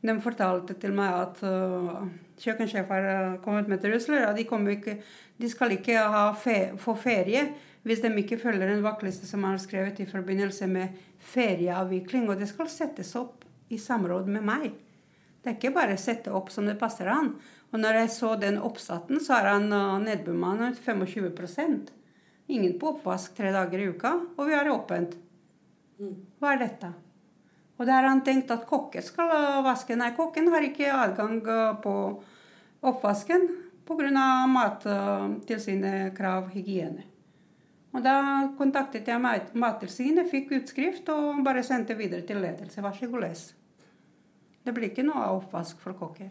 [0.01, 2.07] De fortalte til meg at uh,
[2.41, 4.25] kjøkkensjef har kommet med trusler.
[4.31, 4.97] Og de, ikke,
[5.41, 6.05] de skal ikke
[6.41, 7.51] fe, få ferie
[7.85, 10.97] hvis de ikke følger en vaktliste som er skrevet i forbindelse med
[11.33, 12.29] ferieavvikling.
[12.29, 14.71] Og det skal settes opp i samråd med meg.
[15.41, 17.35] Det er ikke bare å sette opp som det passer han.
[17.71, 21.97] Og når jeg så den oppsatten, så er han uh, nedbemannet 25%
[22.51, 25.13] Ingen på oppvask tre dager i uka, og vi har åpent.
[26.43, 26.89] Hva er dette?
[27.81, 29.31] Og der har han tenkt at kokken skal
[29.65, 29.97] vaske.
[29.97, 31.95] Nei, kokken har ikke adgang eh, på
[32.85, 33.49] oppvasken
[33.89, 34.27] pga.
[34.53, 37.07] Mattilsynets krav hygiene.
[37.91, 38.19] Og da
[38.59, 39.19] kontaktet jeg
[39.59, 42.85] Mattilsynet, fikk utskrift og bare sendte videre til ledelse.
[42.85, 43.49] Vær så god, les.
[44.63, 46.31] Det blir ikke noe oppvask for kokker.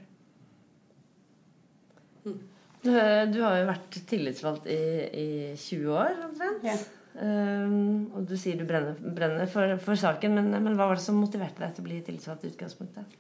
[2.24, 6.64] Du, du, har jo vært tillitsvalgt i, i 20 år omtrent.
[6.64, 6.78] Ja.
[7.20, 11.04] Um, og du sier du brenner, brenner for, for, saken, men, men, hva var det
[11.04, 13.16] som motiverte deg til å bli tillitsvalgt i utgangspunktet?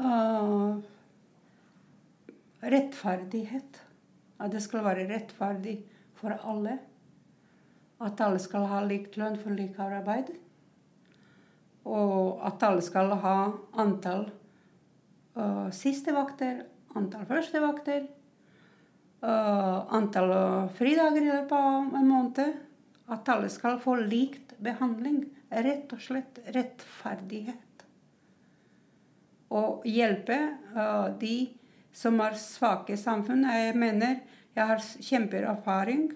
[0.00, 0.80] Uh,
[2.64, 3.78] rettferdighet.
[4.40, 5.76] At det skal være rettferdig
[6.18, 6.78] for alle.
[8.02, 10.32] At alle skal ha lik lønn for likt arbeid.
[11.86, 13.34] Og at alle skal ha
[13.78, 14.24] antall
[15.36, 16.64] uh, siste vakter,
[16.98, 18.08] antall første vakter,
[19.22, 20.34] uh, antall
[20.80, 22.66] fridager i løpet av en måned
[23.10, 25.24] at alle skal få likt behandling.
[25.50, 27.84] Rett og slett rettferdighet.
[29.50, 30.36] Og hjelpe
[30.76, 31.50] uh, de
[31.96, 33.56] som er svake i samfunnet.
[33.64, 34.20] Jeg mener
[34.54, 36.10] jeg har kjempeerfaring.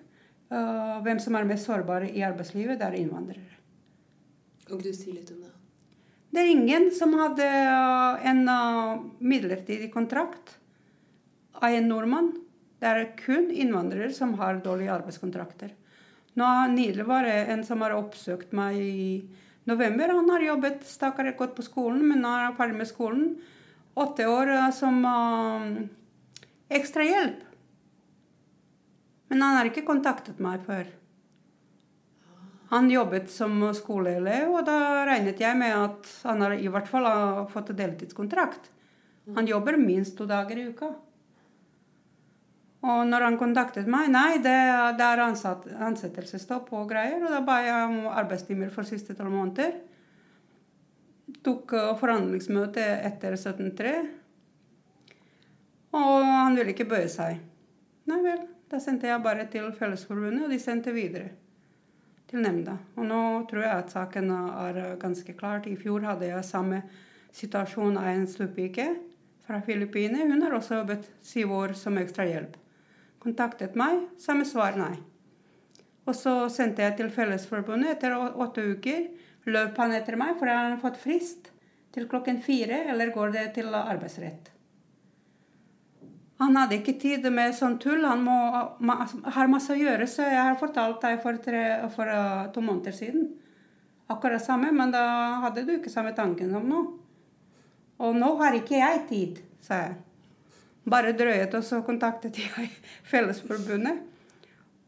[0.52, 3.59] Uh, hvem som er mest sårbare i arbeidslivet, det er innvandrere.
[4.68, 5.50] Kan du si litt om det?
[6.35, 10.57] Det er ingen som hadde uh, en uh, midlertidig kontrakt
[11.61, 12.33] av en nordmann.
[12.83, 15.72] Det er kun innvandrere som har dårlige arbeidskontrakter.
[16.35, 19.05] Nå Nylig var det en som har oppsøkt meg i
[19.70, 20.11] november.
[20.16, 23.29] Han har jobbet, stakkar gått på skolen, men nå er han ferdig med skolen.
[23.94, 25.85] Åtte år eh, som uh,
[26.75, 27.44] ekstrahjelp.
[29.31, 30.90] Men han har ikke kontaktet meg før.
[32.75, 37.07] Han jobbet som skoleelev, og da regnet jeg med at han har i hvert fall
[37.07, 38.73] har fått deltidskontrakt.
[39.37, 40.90] Han jobber minst to dager i uka.
[42.85, 44.57] Og når han kontaktet meg Nei, det,
[44.99, 47.23] det er ansatt, ansettelsesstopp og greier.
[47.23, 49.79] Og da ba jeg om arbeidstimer for siste tolv måneder.
[51.44, 53.94] Tok uh, forhandlingsmøte etter 17.3.
[55.94, 57.38] Og han ville ikke bøye seg.
[58.11, 58.42] Nei vel.
[58.68, 61.31] Da sendte jeg bare til Fellesforbundet, og de sendte videre
[62.29, 62.75] til nemnda.
[62.99, 65.68] Og nå tror jeg at saken er ganske klart.
[65.70, 66.83] I fjor hadde jeg samme
[67.35, 68.88] situasjon av en stupike
[69.47, 70.27] fra Filippinene.
[70.33, 72.59] Hun har også jobbet syv år som ekstrahjelp
[73.24, 74.04] kontaktet meg.
[74.20, 74.94] Samme svar nei.
[76.04, 79.06] Og så sendte jeg til Fellesforbundet etter åtte uker.
[79.48, 81.50] Løp han etter meg, for han har fått frist
[81.94, 84.50] til klokken fire, eller går det til arbeidsrett?
[86.42, 88.02] Han hadde ikke tid med sånn tull.
[88.04, 88.37] Han må,
[89.37, 92.96] har masse å gjøre, så jeg har fortalt deg for, tre, for uh, to måneder
[92.96, 93.32] siden
[94.06, 95.04] akkurat samme, men da
[95.44, 96.82] hadde du ikke samme tanken som nå.
[98.04, 99.94] Og nå har ikke jeg tid, sa jeg.
[100.85, 102.70] Bare drøyet, og så kontaktet jeg
[103.12, 104.03] Fellesforbundet.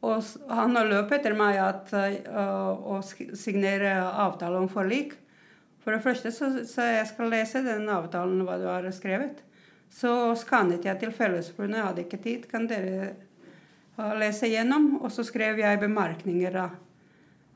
[0.06, 1.92] Og han løp etter meg at,
[2.28, 5.16] uh, å signere avtale om forlik.
[5.82, 9.40] For det første så, så jeg skal lese den avtalen, hva du har skrevet.
[9.92, 12.48] Så skannet jeg til Fellesforbundet, jeg hadde ikke tid.
[12.50, 13.14] Kan dere
[14.20, 14.96] lese gjennom?
[15.00, 16.74] Og så skrev jeg bemerkninger av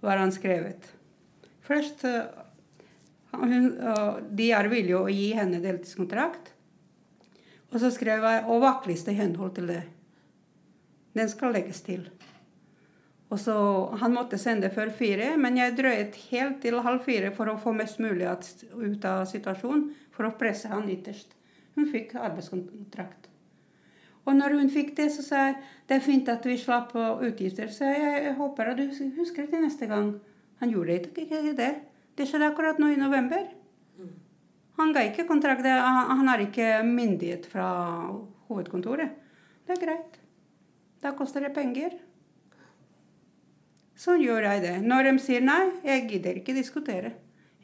[0.01, 0.89] hva han skrevet.
[1.67, 2.07] Først
[3.37, 3.67] hun,
[4.31, 6.55] De er villige å gi henne deltidskontrakt.
[7.71, 9.89] Og så skrev jeg 'og vaktliste i henhold til det'.
[11.15, 12.11] Den skal legges til.
[13.31, 17.45] Og så, Han måtte sende før fire, men jeg drøyet helt til halv fire for
[17.47, 18.27] å få mest mulig
[18.75, 21.37] ut av situasjonen, for å presse han ytterst.
[21.75, 23.29] Hun fikk arbeidskontrakt.
[24.27, 25.55] Og når hun fikk det, så sa jeg
[25.89, 27.71] det er fint at vi slapp utgifter.
[27.73, 30.13] Så jeg, håper at du husker det neste gang.
[30.61, 31.75] Han gjorde ikke det.
[32.19, 33.49] Det skjedde akkurat nå i november.
[34.81, 35.27] Han ga ikke.
[35.29, 37.69] Han har ikke myndighet fra
[38.49, 39.13] hovedkontoret.
[39.67, 40.17] Det er greit.
[41.01, 41.95] Da koster det penger.
[44.01, 44.77] Sånn gjør jeg det.
[44.89, 47.13] Når de sier nei, jeg gidder ikke diskutere.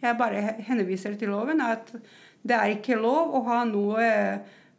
[0.03, 1.89] Jeg bare henviser til loven at
[2.47, 4.07] det er ikke lov å ha noe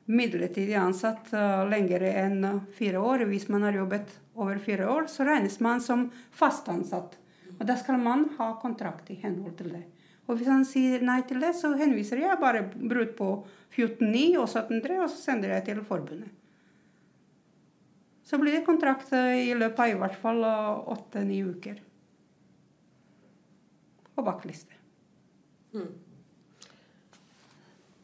[0.07, 2.45] midlertidig ansatt uh, lenger enn
[2.77, 3.25] fire år.
[3.27, 7.17] Hvis man har jobbet over fire år, så regnes man som fast ansatt.
[7.57, 9.83] Og da skal man ha kontrakt i henhold til det.
[10.27, 13.29] Og hvis han sier nei til det, så henviser jeg bare brudd på
[13.71, 16.33] 14.9 og 17.3, og så sender jeg til forbundet.
[18.27, 21.77] Så blir det kontrakt i løpet av i hvert fall åtte-ni uker.
[24.17, 24.75] Og bakliste.
[25.71, 25.93] Mm.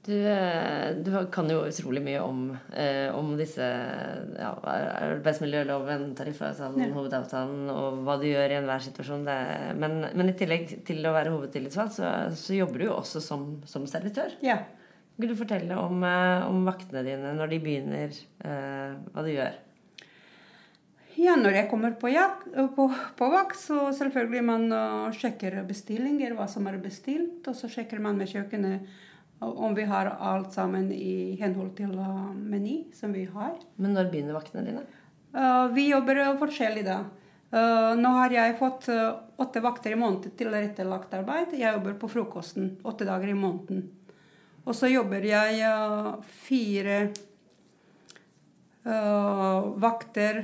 [0.03, 2.39] Du, eh, du, kan jo utrolig mye om,
[2.75, 6.91] eh, om disse ja, arbeidsmiljøloven, tariffavtalen, ja.
[6.91, 9.23] hovedavtalen og hva du gjør i enhver situasjon.
[9.79, 13.45] Men, men, i tillegg til å være hovedtillitsvalgt, så, så jobber du jo også som,
[13.69, 14.35] som servitør.
[14.43, 14.59] Ja.
[15.13, 19.55] Kan du fortelle om, eh, om, vaktene dine når de begynner, eh, hva du gjør?
[21.13, 22.43] Ja, når jeg kommer på, jak,
[22.75, 27.45] på, på vakt, så selvfølgelig man uh, sjekker bestillinger, hva som er bestilt.
[27.45, 28.89] Og så sjekker man med kjøkkenet
[29.43, 33.57] om vi har alt sammen i henhold til uh, meny som vi har.
[33.75, 34.85] Men når begynner vaktene dine?
[35.35, 37.03] Uh, vi jobber forskjellig da.
[37.53, 41.51] Nå har jeg fått åtte vakter i måneden til rettelagt arbeid.
[41.53, 43.83] Jeg jobber på frokosten åtte dager i måneden.
[44.65, 45.59] Og så jobber jeg
[46.47, 46.95] fire
[49.85, 50.41] vakter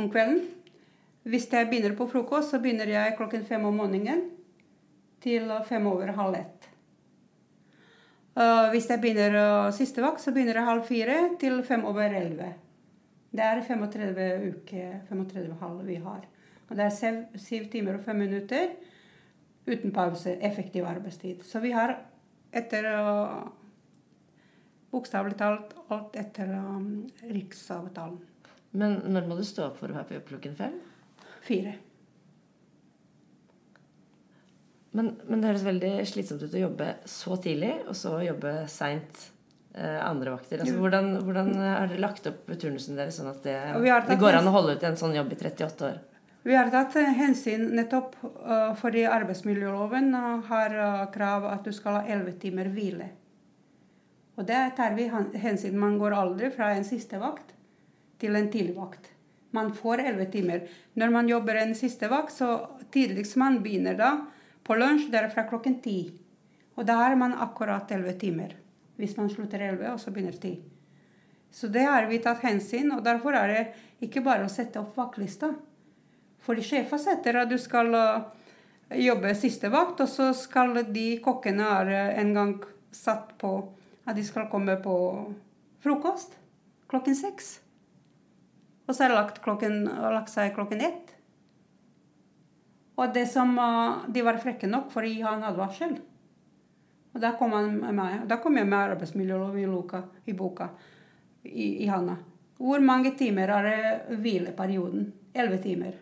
[0.00, 0.40] om kvelden.
[1.28, 4.24] Hvis jeg begynner på frokost, så begynner jeg klokken fem om morgenen
[5.20, 6.68] til fem over halv ett.
[8.36, 12.04] Uh, hvis jeg begynner uh, siste vakt, så begynner jeg halv fire til fem over
[12.04, 12.50] elleve.
[13.32, 16.26] Det er 35 uker, 35 halv vi har.
[16.68, 18.74] Og det er syv timer og fem minutter
[19.66, 20.36] uten pause.
[20.44, 21.44] Effektiv arbeidstid.
[21.48, 21.96] Så vi har
[22.52, 23.46] etter uh,
[24.96, 28.20] Bokstavelig talt alt etter um, riksavtalen.
[28.76, 30.78] Men når må du stå opp for å være på jobb klokken fem?
[31.44, 31.74] Fire.
[34.96, 39.26] Men, men, det høres veldig slitsomt ut å jobbe så tidlig, og så jobbe seint
[39.76, 40.62] eh, andre vakter.
[40.62, 43.56] Altså, hvordan, hvordan har dere lagt opp turnusen deres sånn at det,
[44.08, 45.98] det går an å holde ut en sånn jobb i 38 år?
[46.46, 51.98] Vi har tatt hensyn nettopp uh, fordi arbeidsmiljøloven uh, har uh, krav at du skal
[51.98, 53.08] ha 11 timer hvile.
[54.38, 55.08] Og det tar vi
[55.42, 55.74] hensyn.
[55.80, 57.50] Man går aldri fra en siste vakt
[58.22, 59.10] til en tidlig vakt.
[59.56, 60.62] Man får 11 timer.
[60.94, 62.52] Når man jobber en siste vakt, så
[62.94, 64.12] tidligst man begynner da,
[64.66, 65.98] på lunsj det er fra klokken ti.
[66.76, 68.56] Og da er man akkurat elleve timer.
[68.96, 70.56] Hvis man slutter elleve, og så begynner ti.
[71.52, 73.62] Så det har vi tatt hensyn, og derfor er det
[74.04, 75.52] ikke bare å sette opp vaktlista.
[76.44, 78.26] Fordi sjefen setter at du skal uh,
[78.92, 82.56] jobbe siste vakt, og så skal de kokkene er uh, en gang
[82.94, 83.52] satt på
[84.06, 84.96] at de skal komme på
[85.84, 86.36] frokost
[86.90, 87.56] klokken seks.
[88.86, 91.15] Og så er det lagt, klokken, lagt seg klokken ett.
[92.96, 95.98] Og det som uh, De var frekke nok for å gi han advarsel.
[97.16, 99.62] Og da kom, han med meg, da kom jeg med arbeidsmiljøloven
[100.28, 100.68] i, boka
[101.48, 102.18] i, i handa.
[102.60, 105.06] Hvor mange timer er det hvileperioden?
[105.36, 105.96] Elleve timer.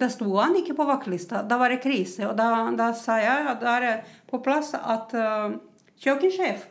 [0.00, 1.44] Da sto han ikke på vaktlista.
[1.46, 2.26] Da var det krise.
[2.26, 3.94] Og da, da sa jeg at da er det
[4.30, 5.54] på plass at uh,
[6.02, 6.66] kjøkkensjef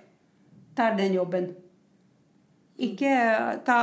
[0.76, 1.52] tar den jobben.
[2.80, 3.12] Ikke
[3.68, 3.80] ta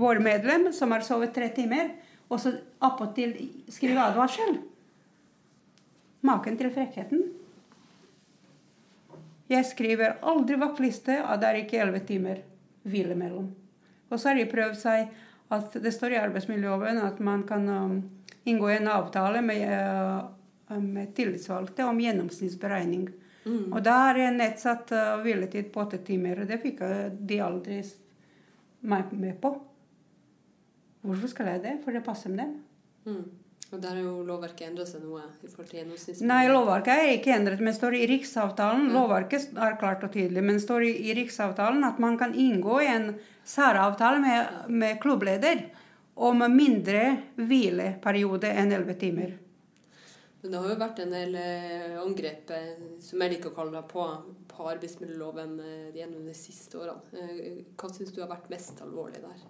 [0.00, 1.92] vår medlem, som har sovet tre timer,
[2.30, 3.34] og så appåtil
[3.68, 4.60] skrive advarsel.
[6.26, 7.24] Maken til frekkheten.
[9.50, 12.42] Jeg skriver aldri vaktliste, og det er ikke elleve timer
[12.86, 13.48] hvile mellom.
[14.10, 15.08] Og så har de prøvd seg
[15.50, 17.96] at det står i arbeidsmiljøloven at man kan um,
[18.46, 23.08] inngå en avtale med, uh, med tillitsvalgte om gjennomsnittsberegning.
[23.44, 23.72] Mm.
[23.72, 27.40] Og da har jeg nedsatt uh, hviletid på åtte timer, og det fikk uh, de
[27.42, 27.80] aldri
[28.86, 29.56] meg med på.
[31.06, 31.76] Hvorfor skal jeg det?
[31.84, 32.56] For det passer med dem.
[33.08, 33.40] Mm.
[33.70, 36.22] Og der har jo lovverket endra seg noe i forhold til gjennomsnitts...
[36.26, 38.88] Nei, lovverket er ikke endret, men står i Riksavtalen.
[38.88, 38.94] Ja.
[38.96, 43.12] Lovverket er klart og tydelig, men står i, i Riksavtalen at man kan inngå en
[43.46, 45.62] særavtale med, med klubbleder
[46.20, 47.04] om mindre
[47.38, 49.38] hvileperiode enn elleve timer.
[50.40, 53.76] Men det har jo vært en del eh, angrep, eh, som jeg liker å kalle
[53.76, 54.06] det, på,
[54.50, 57.62] på arbeidsmiljøloven eh, gjennom de siste årene.
[57.76, 59.42] Hva syns du har vært mest alvorlig der?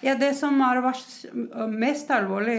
[0.00, 1.24] Ja, Det som har vært
[1.74, 2.58] mest alvorlig,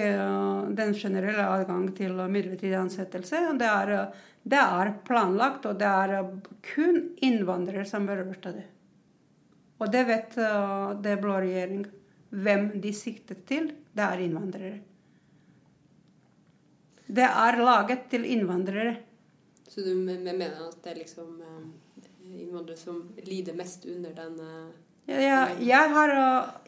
[0.76, 3.94] den generelle adgang til midlertidig ansettelse, det er,
[4.44, 6.18] det er planlagt, og det er
[6.74, 8.66] kun innvandrere som berørt av det.
[9.80, 10.36] Og det vet
[11.06, 11.86] det blå regjering.
[12.30, 14.76] Hvem de siktet til, det er innvandrere.
[17.10, 18.98] Det er laget til innvandrere.
[19.70, 21.32] Så du me- me- mener at det er liksom
[22.30, 24.70] innvandrere som lider mest under den eh,
[25.10, 26.12] Jeg, jeg har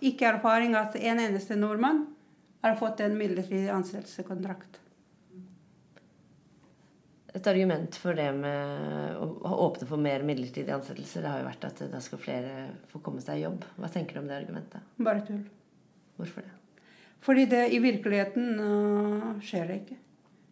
[0.02, 2.06] ikke erfaring at en eneste nordmann
[2.62, 4.80] har fått en midlertidig ansettelseskontrakt.
[7.32, 11.48] Et argument for det med å å åpne for mer midlertidige ansettelser, det har jo
[11.48, 12.56] vært at da skal flere
[12.92, 13.66] få komme seg i jobb.
[13.80, 14.92] Hva tenker du om det argumentet?
[15.02, 15.42] Bare tull.
[16.20, 16.54] Hvorfor det?
[17.22, 19.98] Fordi det i virkeligheten uh, skjer det ikke.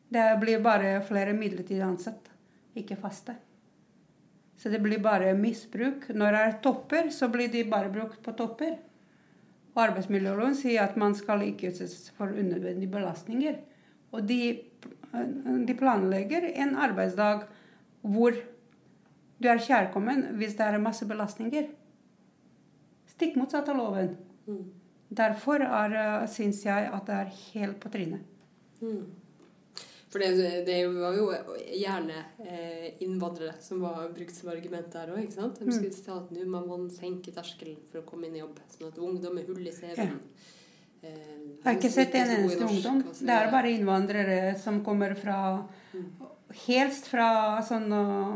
[0.10, 2.34] Det blir bare flere midlertidig ansatte,
[2.78, 3.36] ikke faste.
[4.60, 6.10] Så det blir bare misbruk.
[6.12, 8.76] Når det er topper, så blir de bare brukt på topper.
[9.76, 13.62] Og arbeidsmiljøloven sier at man skal ikke utsettes for unødvendige belastninger.
[14.12, 14.40] Og de,
[15.68, 17.46] de planlegger en arbeidsdag
[18.02, 18.36] hvor
[19.40, 21.70] du er kjærkommen hvis det er masse belastninger.
[23.16, 24.14] Stikk motsatt av loven.
[24.48, 24.68] mm.
[25.10, 28.20] Derfor er, øh, syns jeg at det er helt på trynet.
[28.82, 29.06] Mm.
[30.10, 31.28] For det, det var jo
[31.78, 35.28] gjerne eh, innvandrere som var brukt som argument der òg.
[35.36, 35.72] De Mm.
[35.76, 38.88] skulle si at nå må man senke terskelen for å komme inn i jobb, sånn
[38.88, 40.16] at ungdom med hull i CV-en
[41.04, 43.04] eh, Jeg har ikke sett en eneste ungdom.
[43.22, 45.38] Det er bare innvandrere som kommer fra
[46.66, 48.34] Helst fra sånn uh,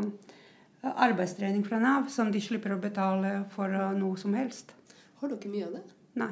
[1.02, 3.68] arbeidstrening fra Nav, som de slipper å betale for
[3.98, 4.70] noe som helst.
[5.18, 5.82] Har dere mye av det?
[6.22, 6.30] Nei.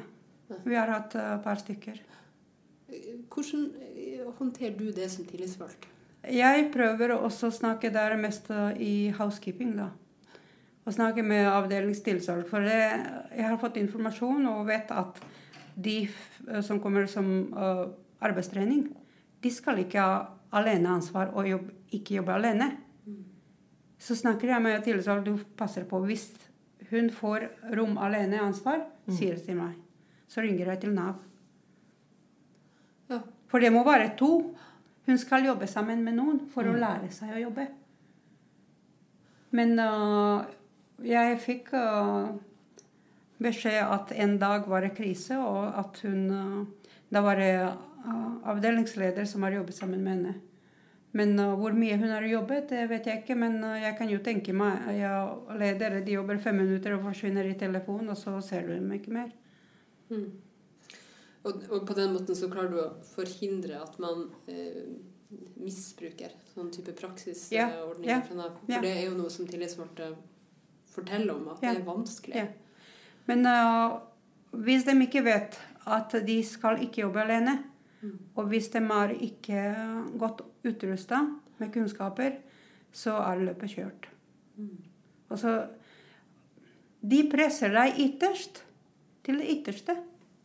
[0.63, 1.99] Vi har hatt et par stykker.
[2.93, 3.65] Eh, Hvordan
[3.97, 5.89] eh, håndterer du det som tillitsvalgt?
[6.23, 8.47] Jeg prøver også å snakke der mest
[8.79, 9.89] i housekeeping, da.
[10.87, 12.47] Å snakke med avdelingstillitsvalgt.
[12.47, 12.79] For det,
[13.35, 15.19] jeg har fått informasjon og vet at
[15.75, 15.97] de
[16.63, 17.89] som kommer som uh,
[18.23, 18.85] arbeidstrening,
[19.43, 20.15] de skal ikke ha
[20.55, 22.69] aleneansvar og jobbe, ikke jobbe alene.
[23.99, 25.99] Så snakker jeg med tillitsvalgt, du passer på.
[26.07, 26.29] Hvis
[26.91, 29.75] hun får rom alene ansvar, sier det til meg.
[30.27, 31.19] Så ringer jeg til Nav.
[33.53, 34.31] For det må være to.
[35.05, 37.67] Hun skal jobbe sammen med noen for å lære seg å jobbe.
[39.53, 40.41] Men uh,
[41.05, 42.31] jeg fikk uh,
[43.43, 46.63] beskjed at en dag var det krise, og at hun uh,
[47.13, 47.51] Da var det
[48.49, 50.31] avdelingsleder som har jobbet sammen med henne.
[51.13, 53.35] Men hvor mye hun har jobbet, det vet jeg ikke.
[53.37, 57.53] Men jeg kan jo tenke meg jeg Ledere de jobber fem minutter og forsvinner i
[57.59, 59.29] telefonen, og så ser du dem ikke mer.
[60.09, 60.25] Mm.
[61.43, 64.85] Og, og på den måten så klarer du å forhindre at man eh,
[65.59, 68.55] misbruker sånn type praksisordninger Ja, ja, fra Nav.
[68.61, 68.79] For ja.
[68.83, 70.13] det er jo noe som tillitsvalgte
[70.93, 72.47] forteller om, at det er vanskelig.
[73.27, 73.97] Men uh,
[74.63, 75.57] hvis de ikke vet
[75.89, 77.57] at de skal ikke jobbe alene,
[78.03, 78.17] Mm.
[78.35, 79.59] og hvis de er ikke
[80.19, 81.21] godt utrusta
[81.59, 82.33] med kunnskaper,
[82.91, 84.09] så er løpet kjørt.
[84.57, 84.77] Mm.
[85.29, 85.53] Og så
[87.03, 88.61] De presser deg ytterst.
[89.23, 89.95] Til det ytterste.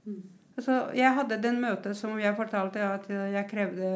[0.07, 0.23] Mm.
[0.59, 3.91] Altså, jeg hadde den møtet som jeg fortalte at jeg krevde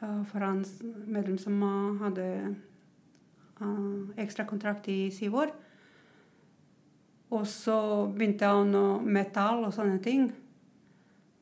[0.00, 1.60] uh, for hans medlem som
[2.00, 2.26] hadde
[3.60, 5.50] ekstra ekstrakontrakt i syv år.
[7.36, 7.76] Og så
[8.08, 10.30] begynte han å metall og sånne ting.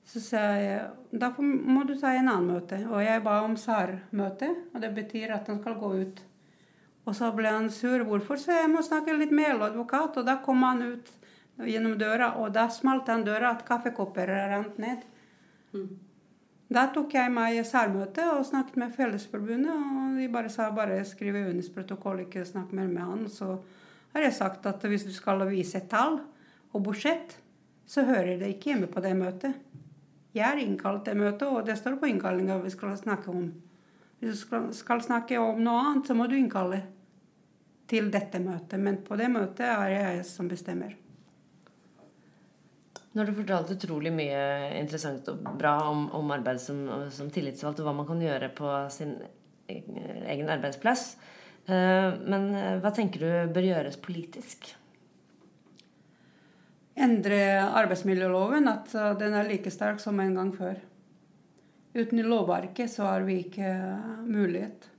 [0.08, 2.80] Så sa jeg da må du ta en annen møte.
[2.90, 6.24] Og jeg ba om SAR-møte, og det betyr at han skal gå ut.
[7.08, 8.02] Og så ble han sur.
[8.04, 8.36] Hvorfor?
[8.36, 10.18] Så jeg må snakke litt med LO-advokat.
[10.20, 11.08] Og da kom han ut
[11.66, 15.02] gjennom døra, og da smalt han døra at kaffekopper rant ned.
[15.74, 15.88] Mm.
[16.68, 21.46] Da tok jeg meg særmøte og snakket med Fellesforbundet, og de bare sa bare skrive
[21.48, 23.22] UNEs protokoll, ikke snakk mer med han.
[23.32, 23.54] Så
[24.12, 26.20] har jeg sagt at hvis du skal vise tall
[26.72, 27.38] og budsjett,
[27.88, 29.56] så hører det ikke hjemme på det møtet.
[30.36, 33.48] Jeg er innkalt til møtet, og det står på innkallinga vi skal snakke om.
[34.20, 36.82] Hvis du skal snakke om noe annet, så må du innkalle
[37.88, 38.76] til dette møtet.
[38.76, 40.92] Men på det møtet er jeg som bestemmer.
[43.18, 44.42] Nå har du fortalt utrolig mye
[44.78, 48.68] interessant og bra om, om arbeid som, som, tillitsvalgt, og hva man kan gjøre på
[48.94, 49.16] sin
[49.66, 51.16] egen arbeidsplass.
[51.66, 54.70] Eh, men eh, hva tenker du bør gjøres politisk?
[56.94, 57.42] Endre
[57.82, 60.78] arbeidsmiljøloven, at eh, den er like sterk som en gang før.
[61.98, 63.74] Uten lovverket så har vi ikke
[64.30, 64.92] mulighet.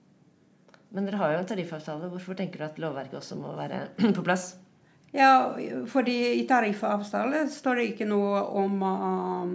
[0.91, 2.11] Men dere har jo en tariffavtale.
[2.11, 3.85] Hvorfor tenker du at lovverket også må være
[4.19, 4.57] på plass?
[5.11, 5.55] Ja,
[5.89, 9.53] fordi i tariffavtalen står det ikke noe om uh,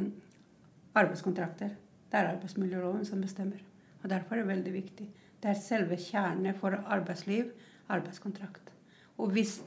[0.99, 1.77] arbeidskontrakter.
[2.11, 3.63] Det er arbeidsmiljøloven som bestemmer.
[4.03, 5.07] Og Derfor er det veldig viktig.
[5.43, 7.53] Det er selve kjernen for arbeidsliv,
[7.89, 8.73] arbeidskontrakt.
[9.19, 9.61] Og, hvis,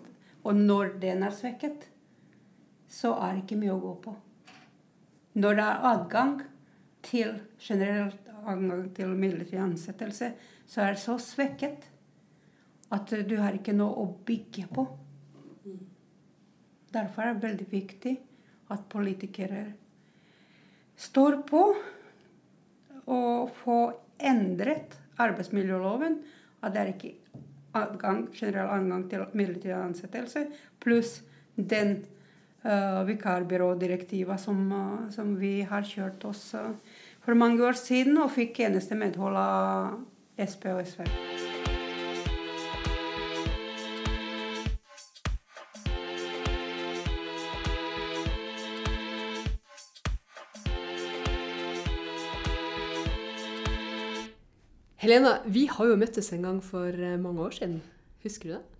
[0.44, 1.88] og når den er svekket,
[2.88, 4.16] så er det ikke mye å gå på.
[5.38, 6.38] Når det er adgang
[7.06, 10.32] til generelt adgang til midlertidig ansettelse,
[10.68, 11.90] så er det så svekket
[12.92, 14.86] at du har ikke noe å bygge på.
[16.94, 18.16] Derfor er det veldig viktig
[18.74, 19.66] at politikere
[20.98, 21.62] står på
[23.08, 23.94] og får
[24.28, 26.20] endret arbeidsmiljøloven.
[26.64, 27.14] At det er ikke
[27.78, 30.48] adgang, generell adgang til midlertidig ansettelse.
[30.84, 31.22] Pluss
[31.56, 32.00] den
[32.66, 36.74] uh, vikarbyrådirektivet som, uh, som, vi har kjørt oss uh,
[37.26, 40.00] for mange år siden, og fikk eneste medhold av
[40.42, 41.37] SP og SV.
[55.08, 57.78] Helena, vi har jo møttes en gang for eh, mange år siden.
[58.26, 58.80] Husker du det?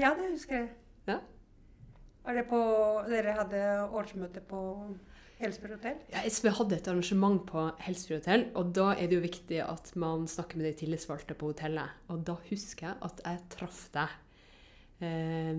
[0.00, 0.72] Ja, det husker jeg.
[1.06, 1.20] Ja.
[2.24, 2.58] Var det på
[3.06, 3.60] Dere hadde
[4.00, 4.62] årsmøte på
[5.38, 6.00] Helsfyr hotell?
[6.10, 9.94] Ja, SV hadde et arrangement på Helsfyr hotell, og da er det jo viktig at
[9.94, 12.02] man snakker med de tillitsvalgte på hotellet.
[12.10, 14.18] Og da husker jeg at jeg traff deg
[15.06, 15.54] eh,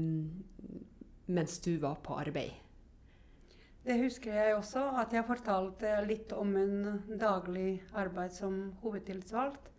[1.40, 2.60] mens du var på arbeid.
[3.88, 9.72] Det husker jeg også, at jeg fortalte litt om en daglig arbeid som hovedtillitsvalgt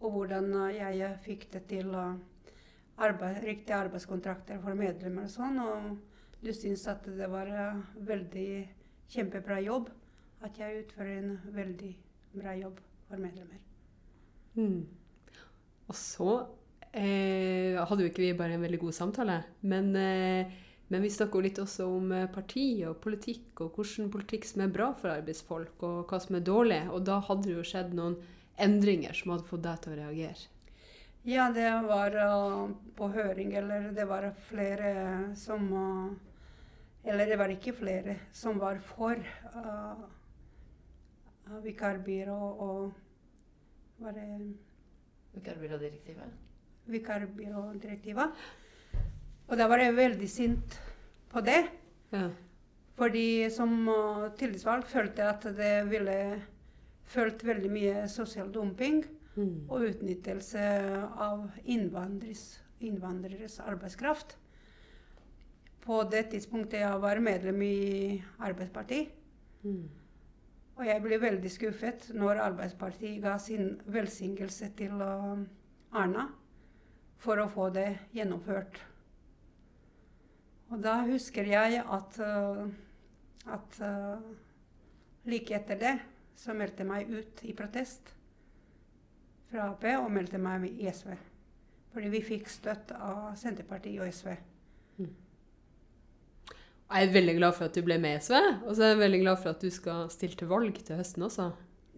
[0.00, 5.58] og hvordan jeg fikk det til arbeid, riktige arbeidskontrakter for medlemmer og sånn.
[5.60, 7.50] Og du syns at det var
[8.08, 8.52] veldig
[9.12, 9.90] kjempebra jobb.
[10.40, 11.92] At jeg utfører en veldig
[12.32, 13.60] bra jobb for medlemmer.
[14.56, 14.86] Mm.
[15.90, 16.32] Og så
[16.94, 20.50] eh, hadde jo ikke vi bare en veldig god samtale, men, eh,
[20.90, 24.74] men vi snakka litt også om eh, parti og politikk, og hvilken politikk som er
[24.74, 26.82] bra for arbeidsfolk, og hva som er dårlig.
[26.94, 28.18] Og da hadde det jo skjedd noen
[28.62, 30.48] endringer som hadde fått deg til å reagere?
[31.28, 34.92] Ja, det var uh, på høring, eller det var flere
[35.36, 36.12] som uh,
[37.04, 39.16] Eller det var ikke flere som var for
[39.54, 40.00] uh,
[41.64, 42.90] vikarbyrå og
[44.00, 44.26] var det
[45.32, 46.30] Vikarbyrådirektivet?
[46.90, 48.44] Vikarbyrådirektivet.
[49.48, 50.78] Og da var jeg veldig sint
[51.30, 51.60] på det.
[52.12, 52.28] Ja.
[52.98, 56.16] Fordi som uh, tillitsvalgt følte jeg at det ville
[57.10, 59.02] følt veldig mye sosial dumping
[59.34, 59.70] mm.
[59.70, 60.66] og utnyttelse
[61.20, 64.36] av innvandreres arbeidskraft.
[65.80, 69.08] På det tidspunktet jeg var medlem i Arbeidspartiet.
[69.64, 69.88] Mm.
[70.80, 75.40] Og jeg ble veldig skuffet når Arbeidspartiet ga sin velsignelse til uh,
[75.92, 76.28] Arna
[77.20, 78.78] for å få det gjennomført.
[80.70, 82.64] Og da husker jeg at, uh,
[83.50, 84.22] at uh,
[85.28, 85.94] like etter det
[86.40, 88.14] så meldte jeg meg ut i protest
[89.50, 91.12] fra Ap og meldte meg i SV.
[91.90, 94.30] Fordi vi fikk støtt av Senterpartiet og SV.
[95.00, 95.10] Mm.
[96.90, 99.02] Jeg er veldig glad for at du ble med i SV, og så er jeg
[99.02, 101.48] veldig glad for at du skal stille til valg til høsten også.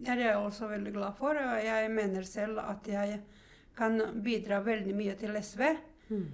[0.01, 1.37] Ja, det er jeg også veldig glad for.
[1.39, 3.21] Og jeg mener selv at jeg
[3.77, 5.63] kan bidra veldig mye til SV.
[6.09, 6.25] Mm.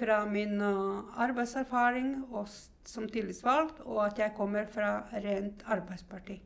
[0.00, 2.46] Fra min uh, arbeidserfaring og
[2.86, 6.38] som tillitsvalgt, og at jeg kommer fra rent arbeidsparti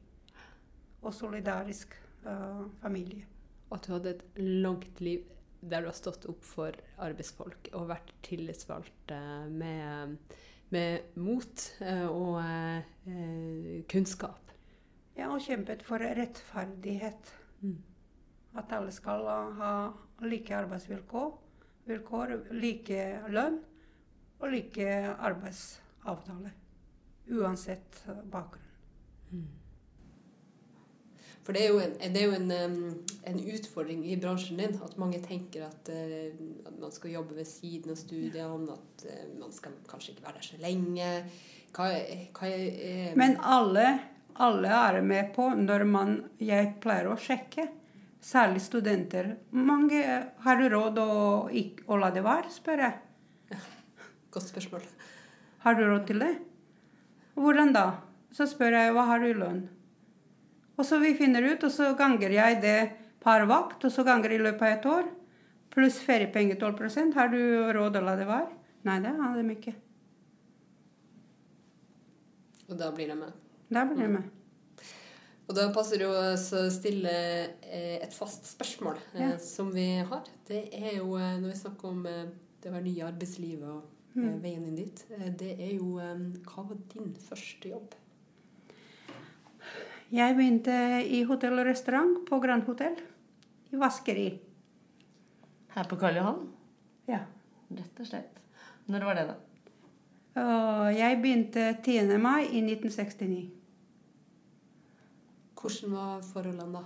[1.05, 1.95] og solidarisk
[2.27, 3.27] uh, familie.
[3.71, 4.25] Og at du hadde et
[4.65, 5.31] langt liv
[5.65, 10.19] der du har stått opp for arbeidsfolk og vært tillitsvalgt uh, med,
[10.75, 14.41] med, mot uh, og kunnskap.
[15.15, 17.31] Ja, og kjempet for rettferdighet.
[17.63, 17.79] Mm.
[18.59, 19.25] At alle skal
[19.59, 19.71] ha
[20.23, 21.31] like arbeidsvilkår,
[21.89, 23.61] vilkår, like lønn
[24.41, 26.53] og like arbeidsavtale.
[27.35, 28.64] Uansett bakgrunn.
[31.45, 32.53] For det er jo, en, det er jo en,
[33.29, 36.31] en, utfordring i bransjen din at mange tenker at, uh,
[36.65, 40.41] at, man skal jobbe ved siden av studiene, at uh, man skal kanskje ikke være
[40.41, 41.11] der så lenge.
[41.77, 41.91] Hva,
[42.39, 43.87] hva er, Men alle,
[44.41, 47.69] alle er med på når man Jeg pleier å sjekke.
[48.25, 49.35] Særlig studenter.
[49.53, 50.01] Mange
[50.47, 51.09] har du råd å,
[51.53, 53.01] å la det være, spør jeg.
[53.53, 53.61] Ja,
[54.33, 54.87] godt spørsmål.
[55.67, 56.33] Har du råd til det?
[57.37, 57.87] Hvordan da?
[58.33, 59.67] Så spør jeg hva har du i lønn.
[60.79, 62.79] Og så vi finner ut, og så ganger jeg det
[63.23, 65.11] per vakt, og så ganger i løpet av et år.
[65.75, 67.39] Pluss feriepenger 12% Har du
[67.75, 68.49] råd å la det være?
[68.87, 69.75] Nei, det har de ikke.
[72.69, 73.33] Og da blir de med.
[73.75, 74.31] Da blir de med.
[75.45, 79.33] Og da passer det å stille eh, et fast spørsmål eh, Ja.
[79.45, 80.23] som vi har.
[80.49, 83.91] Det er jo eh, når vi snakker om det å være ny i arbeidslivet og
[84.15, 84.37] Mm.
[84.45, 85.01] veien inn dit,
[85.41, 87.97] det er jo Hva var din første jobb?
[90.15, 90.75] Jeg begynte
[91.11, 92.95] i hotell og restaurant på Grand Hotell.
[93.75, 94.29] I vaskeri.
[95.75, 96.45] Her på Karl Johan?
[97.11, 97.25] Ja.
[97.75, 98.39] Rett og slett.
[98.87, 99.35] Når var det, da?
[100.45, 102.15] Og jeg begynte 10.
[102.23, 103.41] mai i 1969.
[105.59, 106.85] Hvordan var forholdene da?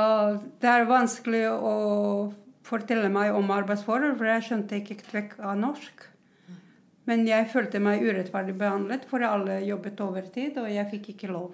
[0.00, 1.76] Og det er vanskelig å
[2.66, 6.08] fortelle meg om arbeidsforhold, for jeg skjønte ikke trekk av norsk.
[7.08, 11.52] Men jeg følte meg urettferdig behandlet, for alle jobbet overtid, og jeg fikk ikke lov.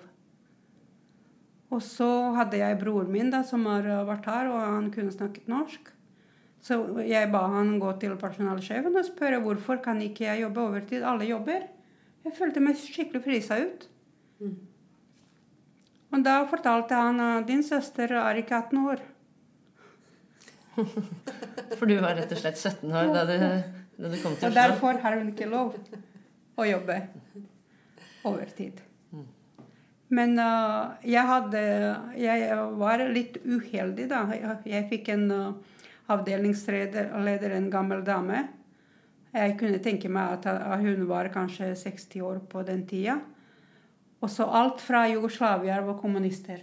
[1.70, 5.14] Og så hadde jeg broren min da, som har uh, vært her, og han kunne
[5.14, 5.90] snakket norsk.
[6.60, 6.76] Så
[7.06, 11.06] jeg ba han gå til personalsjefen og spørre hvorfor kan ikke jeg jobbe overtid.
[11.06, 11.62] Alle jobber.
[12.26, 13.86] Jeg følte meg skikkelig frisa ut.
[14.42, 14.58] Mm.
[16.10, 19.00] Og da fortalte han at din søster er ikke 18 år.
[21.78, 23.36] For du var rett og slett 17 år da du,
[24.00, 25.74] Og derfor har hun ikke lov
[26.56, 26.96] å jobbe
[28.28, 28.80] overtid.
[30.10, 31.60] Men uh, jeg hadde
[32.18, 34.24] Jeg var litt uheldig, da.
[34.34, 35.76] Jeg, jeg fikk en uh,
[36.10, 37.12] avdelingsleder,
[37.54, 38.48] en gammel dame.
[39.30, 43.20] Jeg kunne tenke meg at uh, hun var kanskje 60 år på den tida.
[44.20, 46.58] Og så alt fra Jugoslavia var kommunister.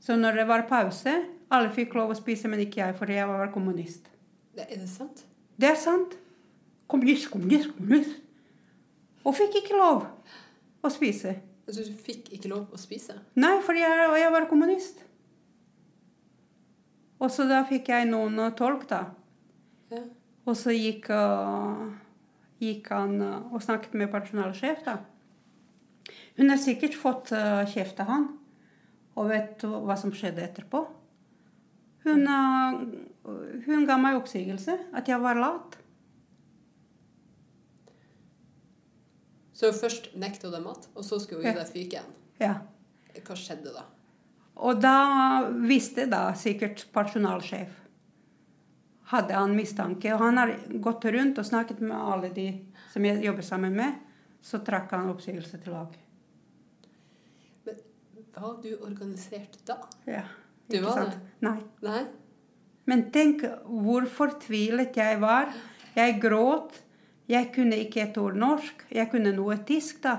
[0.00, 1.12] Så når det var pause,
[1.52, 4.08] alle fikk lov å spise, men ikke jeg, for jeg var kommunist.
[4.56, 5.26] Det, er det sant?
[5.60, 6.16] Det er sant.
[6.90, 8.18] Kommunist, kommunist, kommunist.
[9.22, 10.06] Og fikk ikke lov
[10.82, 11.36] å spise.
[11.68, 13.14] Altså, du fikk ikke lov å spise?
[13.38, 15.04] Nei, for jeg, jeg var kommunist.
[17.20, 19.04] Og så da fikk jeg noen tolk, da.
[19.92, 20.02] Ja.
[20.48, 21.90] Og så gikk, uh,
[22.62, 24.96] gikk han uh, og snakket med personalsjef, da.
[26.40, 28.26] Hun har sikkert fått uh, kjeft av han.
[29.20, 30.80] Og vet du hva som skjedde etterpå?
[32.06, 32.24] Hun,
[33.66, 34.78] hun ga meg oppsigelse.
[34.96, 35.76] At jeg var lat.
[39.60, 42.06] Så først nekta deg mat, og så skulle hun gi deg fyken.
[42.40, 42.54] Ja.
[43.26, 43.82] Hva skjedde da?
[44.60, 44.94] Og da
[45.68, 47.74] visste da sikkert personalsjef.
[49.10, 50.12] Hadde han mistanke.
[50.14, 50.52] Og han har
[50.84, 52.46] gått rundt og snakket med alle de
[52.92, 53.98] som jeg jobber sammen med.
[54.40, 55.98] Så trakk han oppsigelse tilbake.
[58.40, 59.76] Var du organisert da?
[60.08, 60.22] Ja,
[60.70, 61.16] Du var sant?
[61.16, 61.48] det?
[61.48, 61.58] Nei.
[61.84, 62.04] Nei?
[62.88, 65.50] Men tenk hvor fortvilet jeg var.
[65.96, 66.78] Jeg gråt.
[67.30, 68.84] Jeg kunne ikke et ord norsk.
[68.90, 70.16] Jeg kunne noe tysk, da.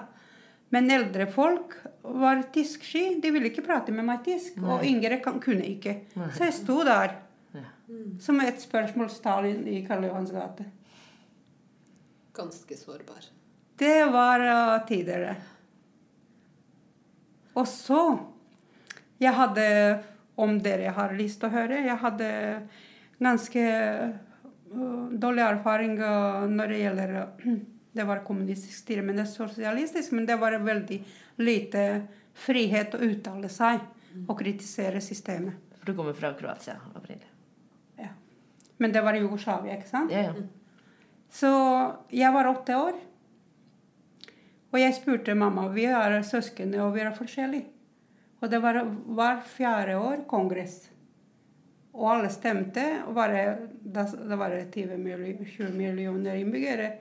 [0.72, 1.74] Men eldre folk
[2.08, 3.18] var tysksky.
[3.22, 4.56] De ville ikke prate med meg tysk.
[4.64, 5.98] Og yngre kan, kunne ikke.
[6.38, 7.18] Så jeg sto der
[7.52, 7.66] Ja.
[8.24, 10.64] som et spørsmålstegn i Karl Johans gate.
[12.34, 13.26] Ganske sårbar.
[13.76, 15.36] Det var uh, tidligere.
[17.56, 18.20] Og så
[19.20, 20.04] Jeg hadde,
[20.38, 22.30] om dere har lyst til å høre, jeg hadde
[23.22, 24.16] ganske uh,
[24.72, 27.54] dårlig erfaring uh, når det gjelder uh,
[27.92, 30.14] Det var kommunistisk styre, men det er sosialistisk.
[30.16, 31.02] Men det var veldig
[31.44, 31.82] lite
[32.40, 33.82] frihet å uttale seg
[34.22, 35.58] og kritisere systemet.
[35.76, 37.28] For du kommer fra Kroatia opprinnelig?
[38.00, 38.14] Ja.
[38.80, 40.16] Men det var Jugoslavia, ikke sant?
[40.16, 40.46] Ja, ja.
[41.32, 41.52] Så
[42.16, 42.96] jeg var åtte år.
[44.72, 47.68] Og jeg spurte mamma vi er søsken og vi er forskjellige.
[48.42, 50.91] Og det var hver fjerde år kongress.
[51.94, 52.84] Og alle stemte.
[53.08, 56.92] Og bare, da, da var det 20 millioner, millioner innbyggere.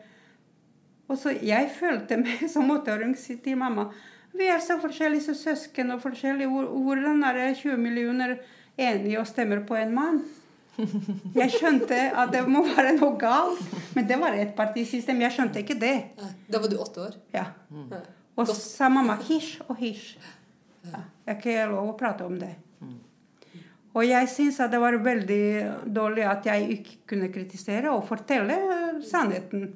[1.11, 3.91] Og så jeg følte meg som åtteåring si til mamma
[4.31, 6.47] vi er så forskjellige som søsken og forskjellige.
[6.47, 8.37] Hvor- Hvordan er det 20 millioner
[8.79, 10.21] enige og stemmer på en mann?
[11.35, 13.59] Jeg skjønte at det må være noe galt.
[13.97, 15.19] Men det var et partisystem.
[15.27, 15.97] Jeg skjønte ikke det.
[16.47, 17.17] Da var du åtte år?
[17.35, 17.43] Ja.
[17.75, 20.15] Og Og sa mamma hysj og hysj.
[20.87, 21.03] Ja.
[21.27, 22.55] Jeg har ikke lov å prate om det.
[23.91, 25.45] Og jeg syns at det var veldig
[25.91, 28.57] dårlig at jeg ikke kunne kritisere og fortelle
[29.03, 29.73] sannheten.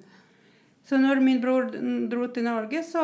[0.84, 1.66] Så når min bror
[2.10, 3.02] dro til Norge, så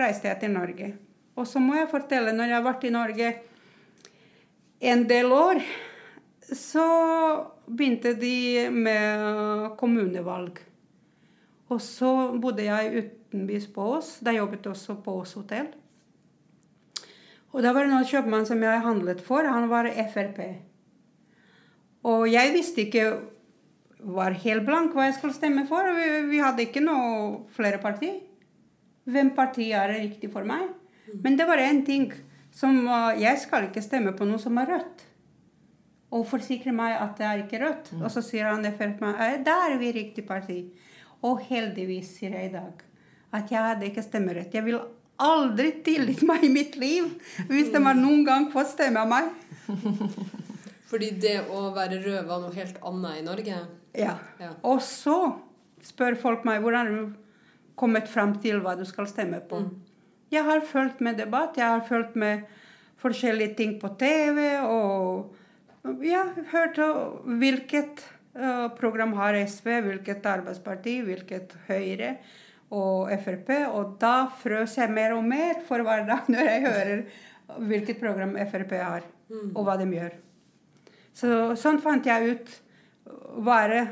[0.00, 0.92] reiste jeg til Norge.
[1.38, 3.28] Og så må jeg fortelle, når jeg har vært i Norge
[4.88, 5.60] en del år,
[6.54, 6.86] så
[7.66, 10.62] begynte de med kommunevalg.
[11.68, 14.14] Og så bodde jeg utenbys på Ås.
[14.24, 15.68] Da jobbet også på Ås hotell.
[17.54, 19.46] Og da var det noen kjøpmann som jeg handlet for.
[19.48, 20.40] Han var Frp.
[22.08, 23.08] Og jeg visste ikke
[23.98, 25.88] var helt blank hva jeg skulle stemme for.
[25.96, 28.12] Vi, vi hadde ikke noe flere parti.
[29.08, 30.68] hvem parti er riktig for meg.
[31.24, 32.12] Men det var én ting
[32.52, 35.06] som uh, Jeg skal ikke stemme på noe som er rødt.
[36.12, 37.90] Og forsikre meg at det er ikke rødt.
[38.02, 40.60] Og så sier han Frp meg da er vi riktig parti.
[41.24, 42.84] Og heldigvis sier jeg i dag
[43.34, 44.54] at jeg hadde ikke stemmerett.
[44.54, 44.78] Jeg vil
[45.18, 47.08] aldri tillit meg i mitt liv
[47.50, 49.32] hvis de har noen gang fått stemme av meg.
[50.88, 53.62] Fordi det å være rød var noe helt annet i Norge?
[53.98, 54.14] Ja.
[54.40, 54.52] Ja.
[54.64, 55.18] Og så
[55.84, 57.16] spør folk meg hvordan har du
[57.78, 59.62] kommet fram til hva du skal stemme på.
[60.32, 62.48] Jeg har fulgt med debatt, jeg har fulgt med
[63.00, 64.58] forskjellige ting på TV.
[64.66, 65.36] Og
[65.84, 66.80] har hørt
[67.38, 68.02] hvilket
[68.36, 72.16] uh, program har SV, hvilket Arbeidsparti, hvilket Høyre
[72.74, 73.52] og Frp.
[73.72, 77.04] Og da frøs jeg mer og mer for hver dag når jeg hører
[77.68, 79.06] hvilket program Frp har,
[79.54, 80.16] og hva de gjør.
[81.16, 82.56] Så sånn fant jeg ut
[83.42, 83.84] hva er det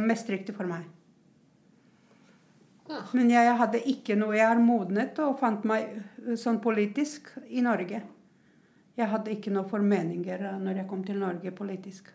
[0.00, 0.86] mest riktig for meg.
[3.16, 7.62] Men jeg hadde ikke noe Jeg har modnet og fant meg uh, sånn politisk i
[7.64, 8.02] Norge.
[8.94, 12.10] Jeg hadde ikke noe formeninger når jeg kom til Norge politisk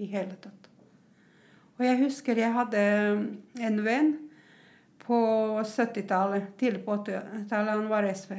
[0.00, 0.68] i hele tatt.
[1.78, 2.82] Og jeg husker jeg hadde
[3.16, 3.24] um,
[3.64, 4.12] en venn
[5.02, 5.18] på
[5.64, 7.74] 70-tallet, tidlig på 80-tallet.
[7.74, 8.38] Han var SV.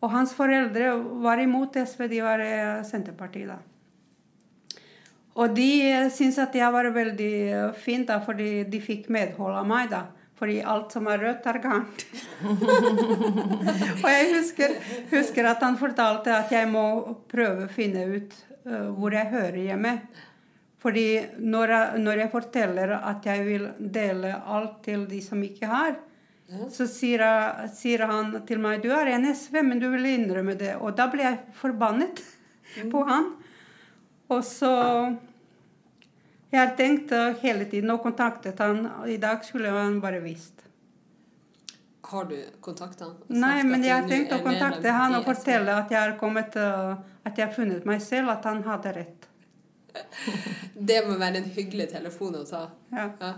[0.00, 3.58] Og hans foreldre var imot SV, de var eh, Senterpartiet da.
[5.40, 9.58] Og de eh, syntes at jeg var veldig eh, fin, da, fordi de fikk medhold
[9.60, 9.90] av meg.
[9.92, 10.06] da.
[10.40, 12.04] Fordi alt som er rødt, er gærent.
[14.02, 14.76] og jeg husker,
[15.10, 16.84] husker at han fortalte at jeg må
[17.28, 18.32] prøve å finne ut
[18.64, 19.92] uh, hvor jeg hører hjemme.
[20.80, 21.06] Fordi
[21.38, 25.98] når jeg, når jeg forteller at jeg vil dele alt til de som ikke har,
[26.50, 30.56] så sier, jeg, sier han til meg 'Du er en SV, men du vil innrømme
[30.58, 32.22] det.' Og da ble jeg forbannet
[32.90, 33.34] på han.
[34.28, 34.72] Og så
[36.50, 37.12] Jeg har tenkt
[37.44, 38.88] hele tiden og kontaktet han.
[39.06, 40.64] I dag skulle han bare visst.
[42.02, 43.20] Har du kontakta han?
[43.28, 46.98] Nei, men jeg har tenkt å kontakte han og fortelle at jeg har kommet uh,
[47.22, 49.29] At jeg har funnet meg selv, at han hadde rett.
[50.90, 52.66] Det må være en hyggelig telefon å ta.
[52.92, 53.06] Ja.
[53.20, 53.32] Ja.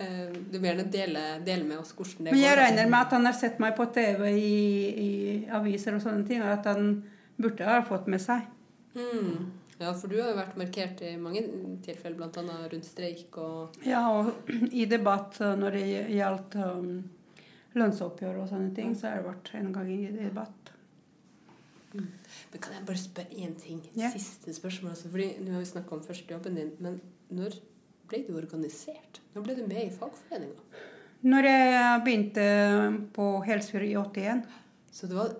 [0.00, 3.16] Eh, Du må gjerne dele, dele med oss hvordan det Men jeg regner med at
[3.16, 4.58] han har sett meg på TV i,
[5.04, 5.10] i
[5.60, 6.92] aviser og sånne ting, og at han
[7.40, 8.46] burde ha fått med seg.
[8.94, 9.50] Mm.
[9.80, 11.40] Ja, for du har jo vært markert i mange
[11.84, 12.56] tilfeller, bl.a.
[12.68, 14.50] rundt streik og Ja, og
[14.82, 15.84] i debatt uh, når det
[16.18, 16.90] gjaldt um,
[17.78, 20.69] lønnsoppgjør og sånne ting, så har jeg vært en gang i debatt.
[22.52, 23.80] Men kan jeg bare spørre én ting?
[23.96, 24.12] Yeah.
[24.12, 24.90] Siste spørsmål.
[24.94, 27.00] Altså, fordi Nå har vi snakka om førstejobben din, men
[27.32, 27.58] når
[28.10, 29.20] ble du organisert?
[29.34, 30.64] Når ble du med i fagforeninga?
[31.22, 32.44] Når jeg begynte
[33.12, 34.42] på Helsfyr i 81
[34.90, 35.34] Så det var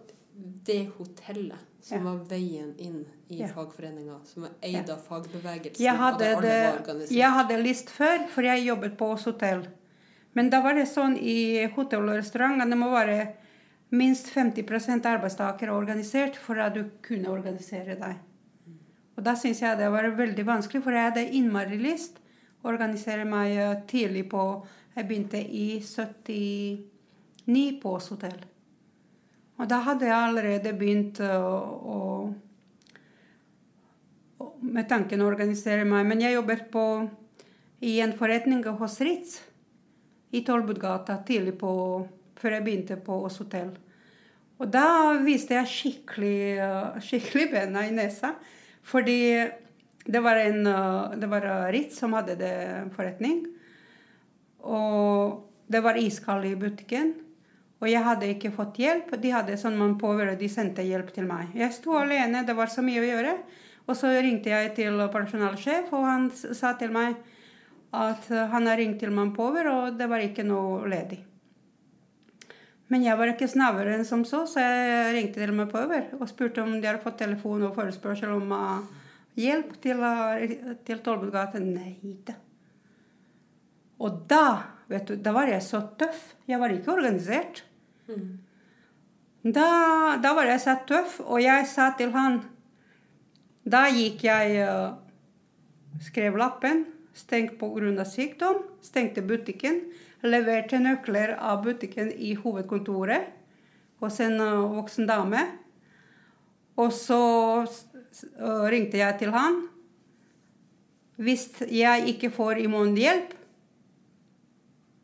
[0.67, 2.05] det hotellet som Ja.
[2.13, 3.47] var veien inn i Ja.
[3.49, 4.95] fagforeninga, som var eid Ja.
[4.95, 9.67] av fagbevegelsen, jeg hadde, det, jeg hadde lyst før, for jeg jobbet på Ås hotell.
[10.35, 13.35] Men da var det sånn i hotell og restaurant at det må være
[13.91, 18.19] minst 50% arbeidstakere organisert for at du kunne organisere deg.
[19.17, 22.21] Og da syns jeg det var veldig vanskelig, for jeg hadde innmari lyst
[22.63, 24.45] å organisere meg eh, tidlig på
[24.97, 28.41] Jeg begynte i 79 på Ås hotell.
[29.61, 31.57] Og da hadde jeg allerede begynt eh, å,
[31.95, 32.01] å
[34.61, 36.07] med tanken å organisere meg.
[36.09, 36.85] Men jeg jobbet på,
[37.85, 39.39] i en forretning hos Ritz
[40.37, 41.73] i Tollbudgata tidlig på,
[42.41, 43.73] før jeg begynte på Ås hotell.
[44.61, 48.35] Og da viste jeg skikkelig, eh, skikkelig bena i nesa.
[48.83, 49.21] Fordi
[50.05, 53.47] det var, en, eh, det var Ritz som hadde det forretning.
[54.61, 57.15] Og det var iskald i butikken.
[57.81, 59.15] Og jeg hadde ikke fått hjelp.
[59.21, 61.55] De hadde sånn man påver, de sendte hjelp til meg.
[61.57, 63.35] Jeg sto alene, det var så mye å gjøre.
[63.89, 67.17] Og så ringte jeg til personalsjef, og han sa til meg
[67.97, 71.23] at eh, han har ringt til Manpower, og det var ikke noe ledig.
[72.91, 76.09] Men jeg var ikke snauere enn som så, så jeg ringte til meg på over
[76.19, 79.05] og spurte om de hadde fått telefon og forespørsel om eh,
[79.39, 81.63] hjelp til, uh, til Tollbudgata.
[81.63, 81.95] Nei
[82.27, 82.35] da.
[84.03, 84.45] Og da,
[84.91, 86.33] vet du, da var jeg så tøff.
[86.51, 87.63] Jeg var ikke organisert.
[89.41, 89.69] Da,
[90.21, 92.43] da var jeg så tøff, og jeg sa til han
[93.65, 94.99] Da gikk jeg uh,
[96.03, 96.85] Skrev lappen,
[97.15, 98.05] stengt pga.
[98.05, 99.81] sykdom, stengte butikken,
[100.27, 103.31] leverte nøkler av butikken i hovedkontoret
[104.01, 105.45] hos en uh, voksen dame.
[106.81, 107.21] Og så
[107.65, 109.63] uh, ringte jeg til han.
[111.21, 113.35] Hvis jeg ikke får i morgen hjelp,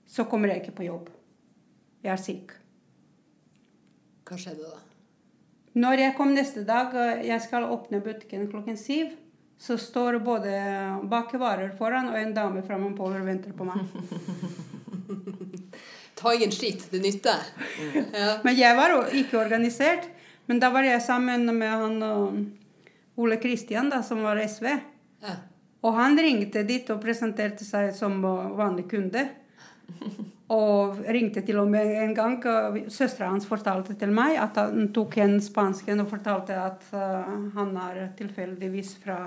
[0.08, 1.10] så kommer jeg ikke på jobb.
[2.04, 2.54] Jeg er syk.
[4.26, 4.80] Hva skjedde da?
[5.76, 9.10] Når jeg kom neste dag, eh, jeg skal åpne butikken klokken syv,
[9.58, 10.50] så står både
[11.08, 13.80] bakevarer foran og en dame fra Manpower og venter på meg.
[16.16, 17.40] Ta ingen skitt, Det nytter.
[18.12, 18.38] Ja.
[18.44, 20.08] Men jeg var ikke organisert.
[20.46, 22.02] Men da var jeg sammen med han
[23.16, 24.64] Ole Kristian, da, som var SV.
[25.24, 25.34] Ja.
[25.82, 29.28] Og han ringte dit og presenterte seg som vanlig kunde.
[30.54, 32.36] Og ringte til og med en gang
[32.92, 37.50] Søstera hans fortalte til meg at han tok en spansk en og fortalte at uh,
[37.56, 39.18] han er tilfeldigvis fra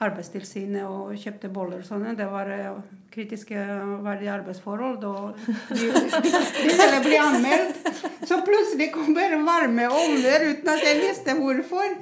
[0.00, 2.14] Arbeidstilsynet og kjøpte boller og sånne.
[2.16, 2.78] Det var uh,
[3.12, 3.66] kritiske
[4.00, 5.04] verdige arbeidsforhold.
[5.04, 5.36] Og
[5.76, 7.90] de, de, ville bli anmeldt.
[8.24, 11.92] Så plutselig kommer varme ovner uten at jeg visste hvorfor.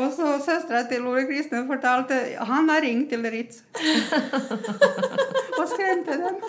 [0.00, 3.60] Og så søstera til Ole Kristin fortalte han har ringt til Ritz.
[5.60, 6.40] og skremte dem.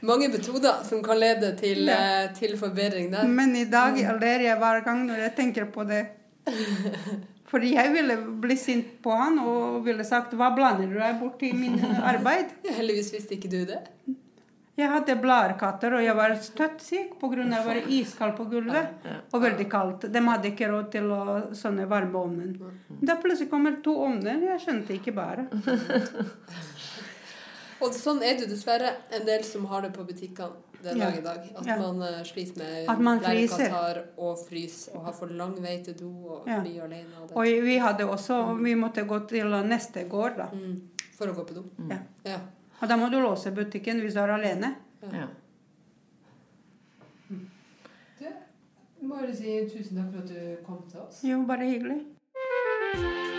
[0.00, 3.24] Mange metoder som kan lede til, eh, til forbedring der.
[3.28, 6.06] Men i dag ler jeg hver gang når jeg tenker på det.
[7.50, 11.42] Fordi jeg ville bli sint på han og ville sagt 'Hva blander du deg bort
[11.42, 11.78] i min
[12.12, 13.82] arbeid?' Heldigvis visste ikke du det.
[14.76, 17.44] Jeg hadde bladkatter, og jeg var støttsyk pga.
[17.48, 19.06] jeg var iskald på gulvet.
[19.32, 20.12] Og veldig kaldt.
[20.12, 21.20] De hadde ikke råd til å,
[21.56, 22.52] sånne varmeovner.
[23.00, 24.36] Da plutselig kommer to ovner.
[24.50, 25.46] Jeg skjønte ikke bare.
[27.80, 30.52] Og sånn er det dessverre en del som har det på butikkene
[30.82, 31.10] den Ja.
[31.10, 31.38] dag i dag.
[31.58, 31.76] At Ja.
[31.80, 34.04] man eh, sliter med At man fryser.
[34.18, 36.60] og frys og har for lang vei til do og Ja.
[36.60, 37.12] blir alene.
[37.22, 37.36] Og det.
[37.36, 40.46] Og vi hadde også Vi måtte gå til neste gård, da.
[40.52, 40.80] Mm.
[41.16, 41.64] For å gå på do.
[41.90, 41.98] Ja.
[42.24, 42.38] Ja.
[42.82, 44.76] Og da må du låse butikken hvis du er alene.
[45.12, 45.26] Ja.
[49.02, 51.22] Må jeg si tusen takk for at du kom til oss.
[51.22, 53.35] Jo, bare hyggelig.